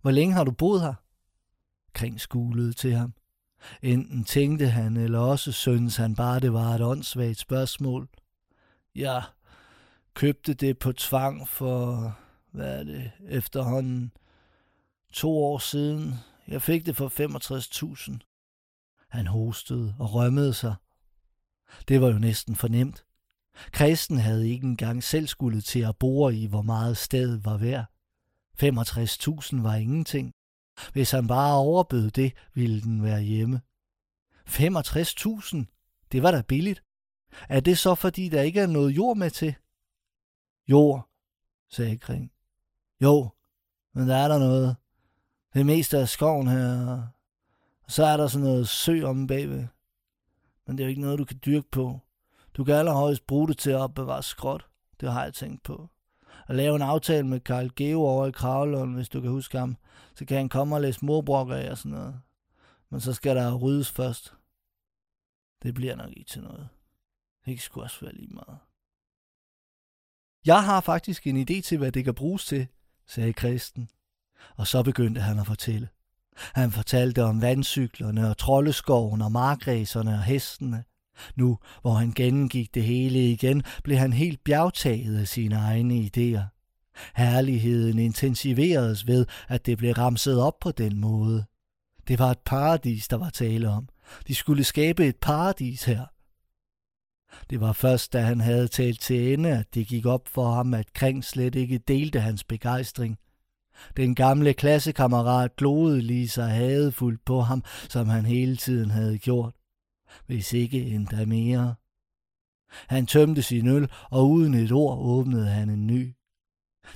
Hvor 0.01 0.11
længe 0.11 0.35
har 0.35 0.45
du 0.45 0.51
boet 0.51 0.81
her? 0.81 0.95
Kring 1.93 2.21
skulede 2.21 2.73
til 2.73 2.95
ham. 2.95 3.15
Enten 3.83 4.25
tænkte 4.25 4.69
han, 4.69 4.97
eller 4.97 5.19
også 5.19 5.53
syntes 5.53 5.97
han 5.97 6.15
bare, 6.15 6.41
det 6.41 6.53
var 6.53 6.75
et 6.75 6.81
åndssvagt 6.81 7.39
spørgsmål. 7.39 8.09
Jeg 8.95 9.23
købte 10.15 10.55
det 10.55 10.79
på 10.79 10.93
tvang 10.93 11.49
for, 11.49 12.15
hvad 12.51 12.79
er 12.79 12.85
det, 12.85 13.11
efterhånden 13.29 14.13
to 15.13 15.45
år 15.45 15.59
siden, 15.59 16.15
jeg 16.49 16.63
fik 16.63 16.87
det 16.87 16.97
for 16.97 17.09
65.000. 17.09 18.19
Han 19.09 19.27
hostede 19.27 19.95
og 19.99 20.15
rømmede 20.15 20.55
sig. 20.55 20.75
Det 21.89 22.01
var 22.01 22.09
jo 22.09 22.19
næsten 22.19 22.57
fornemt. 22.57 23.05
Kristen 23.73 24.19
havde 24.19 24.49
ikke 24.49 24.67
engang 24.67 25.05
selv 25.05 25.27
skulle 25.27 25.61
til 25.61 25.81
at 25.81 25.97
bore 25.97 26.35
i, 26.35 26.47
hvor 26.47 26.63
meget 26.63 26.97
stedet 26.97 27.45
var 27.45 27.57
værd. 27.57 27.85
65.000 28.63 29.63
var 29.63 29.75
ingenting. 29.75 30.35
Hvis 30.93 31.11
han 31.11 31.27
bare 31.27 31.57
overbød 31.57 32.11
det, 32.11 32.33
ville 32.55 32.83
den 32.83 33.03
være 33.03 33.23
hjemme. 33.23 33.61
65.000? 34.49 36.07
Det 36.13 36.23
var 36.23 36.31
da 36.31 36.43
billigt. 36.43 36.83
Er 37.49 37.61
det 37.61 37.79
så, 37.79 37.95
fordi 37.95 38.29
der 38.29 38.43
ikke 38.43 38.61
er 38.61 38.67
noget 38.67 38.97
jord 38.97 39.17
med 39.17 39.31
til? 39.31 39.55
Jord, 40.69 41.09
sagde 41.71 41.99
Kring. 41.99 42.33
Jo, 43.01 43.31
men 43.95 44.09
der 44.09 44.17
er 44.17 44.29
der 44.29 44.39
noget 44.39 44.77
det 45.55 45.67
meste 45.67 45.99
af 45.99 46.09
skoven 46.09 46.49
her. 46.49 47.03
Og 47.85 47.91
så 47.91 48.05
er 48.05 48.17
der 48.17 48.27
sådan 48.27 48.47
noget 48.47 48.69
sø 48.69 49.05
om 49.05 49.27
bagved. 49.27 49.67
Men 50.67 50.79
det 50.79 50.83
er 50.83 50.87
jo 50.87 50.89
ikke 50.89 51.01
noget, 51.01 51.19
du 51.19 51.25
kan 51.25 51.41
dyrke 51.47 51.69
på. 51.71 52.01
Du 52.55 52.65
kan 52.65 52.75
allerhøjst 52.75 53.27
bruge 53.27 53.49
det 53.49 53.59
til 53.59 53.71
at 53.71 53.81
opbevare 53.81 54.23
skråt. 54.23 54.67
Det 55.01 55.13
har 55.13 55.25
jeg 55.25 55.35
tænkt 55.35 55.63
på. 55.63 55.89
At 56.49 56.55
lave 56.55 56.77
en 56.77 56.83
aftale 56.83 57.27
med 57.27 57.41
Karl 57.41 57.71
Geo 57.77 58.01
over 58.03 58.27
i 58.27 58.31
Kravlund, 58.31 58.95
hvis 58.95 59.09
du 59.09 59.21
kan 59.21 59.31
huske 59.31 59.59
ham. 59.59 59.77
Så 60.15 60.25
kan 60.25 60.37
han 60.37 60.49
komme 60.49 60.75
og 60.75 60.81
læse 60.81 61.05
morbrokker 61.05 61.57
af 61.57 61.71
og 61.71 61.79
sådan 61.79 61.93
noget. 61.93 62.21
Men 62.91 63.01
så 63.01 63.13
skal 63.13 63.37
der 63.37 63.55
ryddes 63.55 63.91
først. 63.91 64.35
Det 65.63 65.75
bliver 65.75 65.97
nok 65.97 66.11
ikke 66.17 66.31
til 66.31 66.43
noget. 66.43 66.69
Det 67.45 67.55
kan 67.55 67.59
sgu 67.59 67.83
også 67.83 68.01
være 68.01 68.15
lige 68.15 68.35
meget. 68.35 68.59
Jeg 70.47 70.65
har 70.65 70.81
faktisk 70.81 71.27
en 71.27 71.37
idé 71.37 71.61
til, 71.61 71.79
hvad 71.79 71.93
det 71.93 72.05
kan 72.05 72.15
bruges 72.15 72.47
til, 72.47 72.67
sagde 73.07 73.33
Kristen 73.33 73.91
og 74.57 74.67
så 74.67 74.83
begyndte 74.83 75.21
han 75.21 75.39
at 75.39 75.47
fortælle. 75.47 75.89
Han 76.37 76.71
fortalte 76.71 77.25
om 77.25 77.43
vandcyklerne 77.43 78.31
og 78.31 78.39
troldeskoven 78.39 79.23
og 79.23 79.33
markræserne 79.33 80.15
og 80.15 80.23
hestene. 80.23 80.85
Nu, 81.37 81.59
hvor 81.83 81.95
han 81.95 82.13
gennemgik 82.13 82.75
det 82.75 82.83
hele 82.83 83.33
igen, 83.33 83.63
blev 83.85 83.97
han 83.97 84.13
helt 84.13 84.45
bjergtaget 84.45 85.19
af 85.19 85.29
sine 85.29 85.57
egne 85.57 85.95
idéer. 85.95 86.43
Herligheden 87.17 87.99
intensiveredes 87.99 89.07
ved, 89.07 89.27
at 89.49 89.67
det 89.67 89.79
blev 89.79 89.93
ramset 89.93 90.41
op 90.41 90.59
på 90.61 90.71
den 90.71 91.01
måde. 91.01 91.45
Det 92.09 92.19
var 92.19 92.31
et 92.31 92.39
paradis, 92.39 93.09
der 93.09 93.17
var 93.17 93.31
tale 93.31 93.69
om. 93.69 93.89
De 94.29 94.35
skulle 94.35 94.65
skabe 94.65 95.07
et 95.07 95.17
paradis 95.17 95.85
her. 95.85 96.07
Det 97.51 97.61
var 97.61 97.73
først, 97.73 98.13
da 98.13 98.21
han 98.21 98.41
havde 98.41 98.69
talt 98.69 99.01
til 99.01 99.33
ende, 99.33 99.59
at 99.59 99.75
det 99.75 99.87
gik 99.87 100.07
op 100.07 100.29
for 100.29 100.51
ham, 100.51 100.75
at 100.75 100.93
Kring 100.93 101.25
slet 101.25 101.55
ikke 101.55 101.79
delte 101.79 102.21
hans 102.21 102.45
begejstring– 102.45 103.19
den 103.97 104.15
gamle 104.15 104.55
klassekammerat 104.55 105.57
gloede 105.57 106.03
lige 106.03 106.29
så 106.29 106.43
hadefuldt 106.43 107.25
på 107.25 107.41
ham, 107.41 107.65
som 107.89 108.09
han 108.09 108.27
hele 108.27 108.57
tiden 108.57 108.91
havde 108.91 109.19
gjort. 109.19 109.55
Hvis 110.27 110.53
ikke 110.53 110.83
endda 110.87 111.25
mere. 111.25 111.75
Han 112.89 113.07
tømte 113.07 113.43
sin 113.43 113.67
øl, 113.67 113.91
og 114.11 114.31
uden 114.31 114.55
et 114.55 114.73
ord 114.73 114.99
åbnede 114.99 115.49
han 115.49 115.71
en 115.71 115.87
ny. 115.87 116.15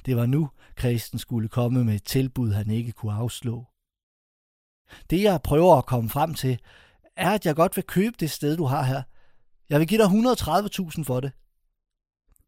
Det 0.07 0.17
var 0.17 0.27
nu, 0.27 0.51
Kristen 0.77 1.19
skulle 1.19 1.49
komme 1.49 1.85
med 1.85 1.95
et 1.95 2.05
tilbud, 2.05 2.53
han 2.53 2.71
ikke 2.71 2.93
kunne 2.93 3.12
afslå. 3.12 3.67
Det, 5.11 5.23
jeg 5.23 5.43
prøver 5.43 5.77
at 5.77 5.87
komme 5.87 6.11
frem 6.11 6.35
til, 6.35 6.59
er, 7.17 7.31
at 7.31 7.47
jeg 7.47 7.57
godt 7.57 7.77
vil 7.77 7.85
købe 7.85 8.17
det 8.21 8.31
sted, 8.31 8.57
du 8.57 8.65
har 8.65 8.83
her. 8.83 9.03
Jeg 9.71 9.81
vil 9.81 9.89
give 9.89 10.03
dig 10.03 10.07
130.000 10.07 11.05
for 11.05 11.21
det. 11.21 11.33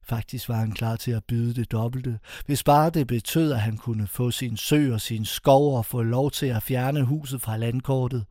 Faktisk 0.09 0.49
var 0.49 0.55
han 0.55 0.73
klar 0.73 0.97
til 0.97 1.11
at 1.11 1.25
byde 1.25 1.55
det 1.55 1.73
dobbelte, 1.73 2.19
hvis 2.47 2.63
bare 2.63 2.91
det 2.91 3.07
betød, 3.07 3.53
at 3.53 3.61
han 3.61 3.77
kunne 3.77 4.07
få 4.07 4.31
sin 4.31 4.57
sø 4.57 4.95
og 4.95 5.01
sin 5.01 5.25
skov 5.25 5.77
og 5.77 5.87
få 5.87 6.03
lov 6.03 6.31
til 6.31 6.47
at 6.47 6.63
fjerne 6.63 7.03
huset 7.03 7.41
fra 7.41 7.57
landkortet. 7.57 8.27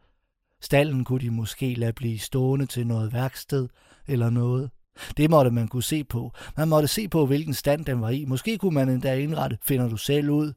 Stallen 0.61 1.03
kunne 1.05 1.19
de 1.19 1.31
måske 1.31 1.73
lade 1.73 1.93
blive 1.93 2.19
stående 2.19 2.65
til 2.65 2.87
noget 2.87 3.13
værksted 3.13 3.67
eller 4.07 4.29
noget. 4.29 4.69
Det 5.17 5.29
måtte 5.29 5.51
man 5.51 5.67
kunne 5.67 5.83
se 5.83 6.03
på. 6.03 6.31
Man 6.57 6.67
måtte 6.67 6.87
se 6.87 7.07
på, 7.07 7.25
hvilken 7.25 7.53
stand 7.53 7.85
den 7.85 8.01
var 8.01 8.09
i. 8.09 8.25
Måske 8.25 8.57
kunne 8.57 8.73
man 8.73 8.89
endda 8.89 9.15
indrette, 9.15 9.57
finder 9.61 9.89
du 9.89 9.97
selv 9.97 10.29
ud, 10.29 10.53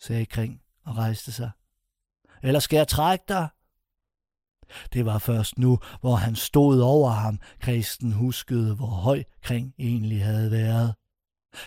sagde 0.00 0.26
Kring 0.26 0.60
og 0.84 0.96
rejste 0.96 1.32
sig. 1.32 1.50
Eller 2.42 2.60
skal 2.60 2.76
jeg 2.76 2.88
trække 2.88 3.24
dig? 3.28 3.48
Det 4.92 5.06
var 5.06 5.18
først 5.18 5.58
nu, 5.58 5.78
hvor 6.00 6.14
han 6.14 6.36
stod 6.36 6.80
over 6.80 7.10
ham, 7.10 7.38
Kristen 7.60 8.12
huskede, 8.12 8.74
hvor 8.74 8.86
høj 8.86 9.22
Kring 9.42 9.74
egentlig 9.78 10.24
havde 10.24 10.50
været. 10.50 10.94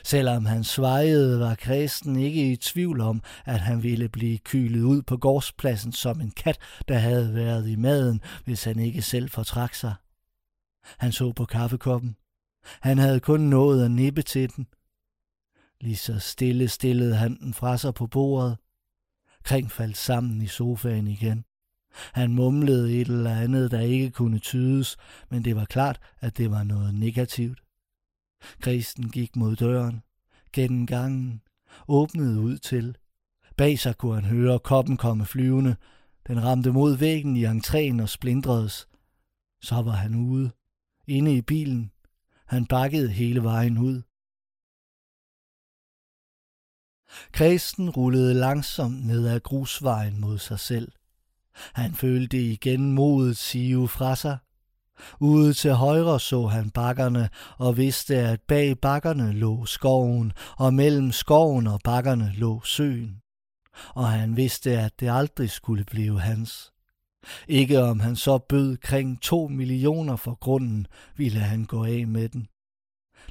Selvom 0.03 0.45
han 0.45 0.63
svejede, 0.63 1.39
var 1.39 1.55
Kristen 1.55 2.15
ikke 2.15 2.51
i 2.51 2.55
tvivl 2.55 3.01
om, 3.01 3.21
at 3.45 3.59
han 3.59 3.83
ville 3.83 4.09
blive 4.09 4.37
kylet 4.37 4.83
ud 4.83 5.01
på 5.01 5.17
gårdspladsen 5.17 5.91
som 5.91 6.21
en 6.21 6.31
kat, 6.31 6.57
der 6.87 6.97
havde 6.97 7.33
været 7.33 7.69
i 7.69 7.75
maden, 7.75 8.21
hvis 8.45 8.63
han 8.63 8.79
ikke 8.79 9.01
selv 9.01 9.29
fortrak 9.29 9.73
sig. 9.73 9.93
Han 10.97 11.11
så 11.11 11.31
på 11.31 11.45
kaffekoppen. 11.45 12.15
Han 12.81 12.97
havde 12.97 13.19
kun 13.19 13.39
nået 13.39 13.85
at 13.85 13.91
nippe 13.91 14.21
til 14.21 14.55
den. 14.55 14.67
Lige 15.81 15.97
så 15.97 16.19
stille 16.19 16.67
stillede 16.67 17.15
han 17.15 17.39
den 17.39 17.53
fra 17.53 17.77
sig 17.77 17.93
på 17.93 18.07
bordet. 18.07 18.57
Kring 19.43 19.71
faldt 19.71 19.97
sammen 19.97 20.41
i 20.41 20.47
sofaen 20.47 21.07
igen. 21.07 21.46
Han 22.13 22.33
mumlede 22.33 23.01
et 23.01 23.07
eller 23.07 23.35
andet, 23.35 23.71
der 23.71 23.79
ikke 23.79 24.11
kunne 24.11 24.39
tydes, 24.39 24.97
men 25.29 25.45
det 25.45 25.55
var 25.55 25.65
klart, 25.65 25.99
at 26.19 26.37
det 26.37 26.51
var 26.51 26.63
noget 26.63 26.95
negativt. 26.95 27.63
Kristen 28.61 29.09
gik 29.09 29.35
mod 29.35 29.55
døren, 29.55 30.03
gennem 30.53 30.85
gangen, 30.85 31.41
åbnede 31.87 32.39
ud 32.39 32.57
til. 32.57 32.97
Bag 33.57 33.79
sig 33.79 33.97
kunne 33.97 34.15
han 34.15 34.25
høre 34.25 34.59
koppen 34.59 34.97
komme 34.97 35.25
flyvende. 35.25 35.75
Den 36.27 36.43
ramte 36.43 36.71
mod 36.71 36.97
væggen 36.97 37.35
i 37.35 37.45
entréen 37.45 38.01
og 38.01 38.09
splindredes. 38.09 38.87
Så 39.61 39.81
var 39.81 39.91
han 39.91 40.15
ude. 40.15 40.51
Inde 41.07 41.37
i 41.37 41.41
bilen. 41.41 41.91
Han 42.45 42.65
bakkede 42.65 43.09
hele 43.11 43.43
vejen 43.43 43.77
ud. 43.77 44.01
Kristen 47.31 47.89
rullede 47.89 48.33
langsomt 48.33 49.05
ned 49.05 49.27
ad 49.27 49.39
grusvejen 49.39 50.21
mod 50.21 50.37
sig 50.37 50.59
selv. 50.59 50.91
Han 51.73 51.93
følte 51.93 52.41
igen 52.41 52.91
modet 52.91 53.37
sive 53.37 53.87
fra 53.87 54.15
sig. 54.15 54.37
Ude 55.19 55.53
til 55.53 55.73
højre 55.73 56.19
så 56.19 56.47
han 56.47 56.69
bakkerne 56.69 57.29
og 57.57 57.77
vidste, 57.77 58.15
at 58.17 58.41
bag 58.41 58.77
bakkerne 58.79 59.31
lå 59.31 59.65
skoven, 59.65 60.33
og 60.57 60.73
mellem 60.73 61.11
skoven 61.11 61.67
og 61.67 61.79
bakkerne 61.83 62.31
lå 62.35 62.61
søen. 62.63 63.21
Og 63.89 64.07
han 64.07 64.37
vidste, 64.37 64.79
at 64.79 64.99
det 64.99 65.09
aldrig 65.11 65.49
skulle 65.49 65.83
blive 65.83 66.19
hans. 66.19 66.71
Ikke 67.47 67.83
om 67.83 67.99
han 67.99 68.15
så 68.15 68.37
bød 68.37 68.77
kring 68.77 69.21
to 69.21 69.47
millioner 69.47 70.15
for 70.15 70.35
grunden, 70.35 70.87
ville 71.17 71.39
han 71.39 71.65
gå 71.65 71.85
af 71.85 72.07
med 72.07 72.29
den. 72.29 72.47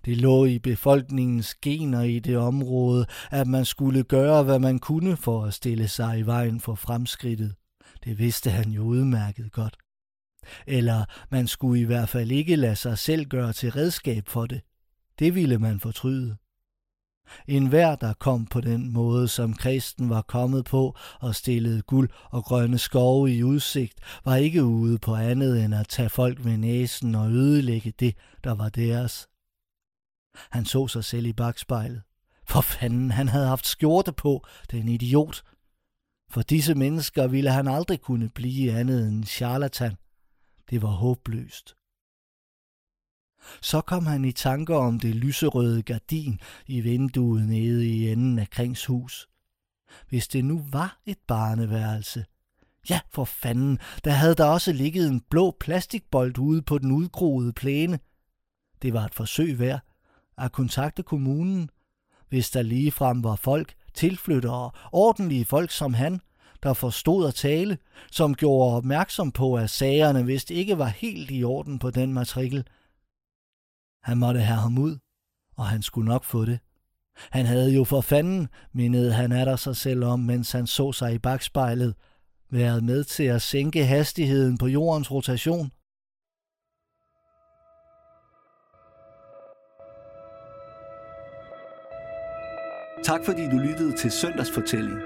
Det 0.04 0.16
lå 0.16 0.44
i 0.44 0.58
befolkningens 0.58 1.54
gener 1.54 2.02
i 2.02 2.18
det 2.18 2.36
område, 2.36 3.06
at 3.30 3.46
man 3.46 3.64
skulle 3.64 4.02
gøre, 4.02 4.42
hvad 4.42 4.58
man 4.58 4.78
kunne 4.78 5.16
for 5.16 5.44
at 5.44 5.54
stille 5.54 5.88
sig 5.88 6.18
i 6.18 6.22
vejen 6.22 6.60
for 6.60 6.74
fremskridtet. 6.74 7.54
Det 8.06 8.18
vidste 8.18 8.50
han 8.50 8.70
jo 8.70 8.82
udmærket 8.82 9.52
godt. 9.52 9.76
Eller 10.66 11.04
man 11.30 11.46
skulle 11.46 11.80
i 11.80 11.84
hvert 11.84 12.08
fald 12.08 12.30
ikke 12.30 12.56
lade 12.56 12.76
sig 12.76 12.98
selv 12.98 13.26
gøre 13.26 13.52
til 13.52 13.72
redskab 13.72 14.28
for 14.28 14.46
det. 14.46 14.60
Det 15.18 15.34
ville 15.34 15.58
man 15.58 15.80
fortryde. 15.80 16.36
En 17.46 17.66
hver, 17.66 17.96
der 17.96 18.12
kom 18.12 18.46
på 18.46 18.60
den 18.60 18.92
måde, 18.92 19.28
som 19.28 19.54
kristen 19.54 20.10
var 20.10 20.22
kommet 20.22 20.64
på 20.64 20.96
og 21.20 21.34
stillede 21.34 21.82
guld 21.82 22.10
og 22.30 22.44
grønne 22.44 22.78
skove 22.78 23.34
i 23.34 23.42
udsigt, 23.42 23.94
var 24.24 24.36
ikke 24.36 24.64
ude 24.64 24.98
på 24.98 25.14
andet 25.14 25.64
end 25.64 25.74
at 25.74 25.88
tage 25.88 26.08
folk 26.08 26.44
ved 26.44 26.56
næsen 26.56 27.14
og 27.14 27.30
ødelægge 27.30 27.92
det, 28.00 28.16
der 28.44 28.54
var 28.54 28.68
deres. 28.68 29.28
Han 30.50 30.64
så 30.64 30.88
sig 30.88 31.04
selv 31.04 31.26
i 31.26 31.32
bagspejlet. 31.32 32.02
For 32.48 32.60
fanden, 32.60 33.10
han 33.10 33.28
havde 33.28 33.46
haft 33.46 33.66
skjorte 33.66 34.12
på, 34.12 34.46
den 34.70 34.88
idiot. 34.88 35.42
For 36.30 36.42
disse 36.42 36.74
mennesker 36.74 37.26
ville 37.26 37.50
han 37.50 37.68
aldrig 37.68 38.00
kunne 38.00 38.28
blive 38.28 38.72
andet 38.72 39.08
end 39.08 39.24
charlatan. 39.24 39.96
Det 40.70 40.82
var 40.82 40.88
håbløst. 40.88 41.76
Så 43.60 43.80
kom 43.80 44.06
han 44.06 44.24
i 44.24 44.32
tanker 44.32 44.76
om 44.76 45.00
det 45.00 45.14
lyserøde 45.14 45.82
gardin 45.82 46.40
i 46.66 46.80
vinduet 46.80 47.48
nede 47.48 47.88
i 47.88 48.12
enden 48.12 48.38
af 48.38 48.50
Krings 48.50 48.86
hus. 48.86 49.28
Hvis 50.08 50.28
det 50.28 50.44
nu 50.44 50.64
var 50.70 51.00
et 51.06 51.18
barneværelse. 51.26 52.24
Ja, 52.90 53.00
for 53.10 53.24
fanden, 53.24 53.78
der 54.04 54.10
havde 54.10 54.34
der 54.34 54.44
også 54.44 54.72
ligget 54.72 55.08
en 55.08 55.20
blå 55.20 55.56
plastikbold 55.60 56.38
ude 56.38 56.62
på 56.62 56.78
den 56.78 56.90
udgroede 56.90 57.52
plæne. 57.52 57.98
Det 58.82 58.92
var 58.92 59.04
et 59.04 59.14
forsøg 59.14 59.58
værd 59.58 59.80
at 60.38 60.52
kontakte 60.52 61.02
kommunen, 61.02 61.70
hvis 62.28 62.50
der 62.50 62.62
ligefrem 62.62 63.24
var 63.24 63.36
folk, 63.36 63.74
tilflyttere, 63.96 64.70
ordentlige 64.92 65.44
folk 65.44 65.70
som 65.70 65.94
han, 65.94 66.20
der 66.62 66.72
forstod 66.72 67.28
at 67.28 67.34
tale, 67.34 67.78
som 68.12 68.34
gjorde 68.34 68.76
opmærksom 68.76 69.32
på, 69.32 69.54
at 69.54 69.70
sagerne 69.70 70.26
vist 70.26 70.50
ikke 70.50 70.78
var 70.78 70.86
helt 70.86 71.30
i 71.30 71.44
orden 71.44 71.78
på 71.78 71.90
den 71.90 72.12
matrikel. 72.12 72.66
Han 74.02 74.18
måtte 74.18 74.40
have 74.40 74.60
ham 74.60 74.78
ud, 74.78 74.98
og 75.56 75.66
han 75.66 75.82
skulle 75.82 76.08
nok 76.08 76.24
få 76.24 76.44
det. 76.44 76.58
Han 77.30 77.46
havde 77.46 77.74
jo 77.74 77.84
for 77.84 78.00
fanden, 78.00 78.48
mindede 78.72 79.12
han 79.12 79.32
af 79.32 79.46
der 79.46 79.56
sig 79.56 79.76
selv 79.76 80.04
om, 80.04 80.20
mens 80.20 80.52
han 80.52 80.66
så 80.66 80.92
sig 80.92 81.14
i 81.14 81.18
bagspejlet, 81.18 81.94
været 82.50 82.84
med 82.84 83.04
til 83.04 83.24
at 83.24 83.42
sænke 83.42 83.84
hastigheden 83.84 84.58
på 84.58 84.66
jordens 84.66 85.10
rotation. 85.10 85.70
Tak 93.06 93.24
fordi 93.24 93.42
du 93.50 93.56
lyttede 93.56 93.92
til 93.92 94.10
Søndagsfortælling. 94.10 94.98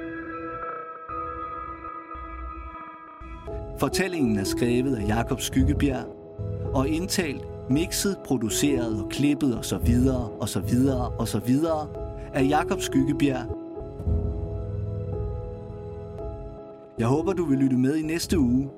Fortællingen 3.79 4.39
er 4.39 4.45
skrevet 4.45 4.97
af 4.97 5.09
Jakob 5.09 5.41
Skyggebjerg 5.41 6.05
og 6.75 6.89
indtalt, 6.89 7.45
mixet, 7.71 8.17
produceret 8.25 9.03
og 9.03 9.09
klippet 9.11 9.57
og 9.57 9.65
så 9.65 9.79
videre 9.79 10.29
og 10.29 10.49
så 10.49 10.61
videre 10.61 11.09
og 11.09 11.29
så 11.29 11.39
videre 11.39 11.89
af 12.35 12.49
Jakob 12.49 12.81
Skyggebjerg. 12.81 13.47
Jeg 16.99 17.07
håber, 17.07 17.33
du 17.33 17.45
vil 17.45 17.59
lytte 17.59 17.77
med 17.77 17.97
i 17.97 18.03
næste 18.03 18.39
uge, 18.39 18.69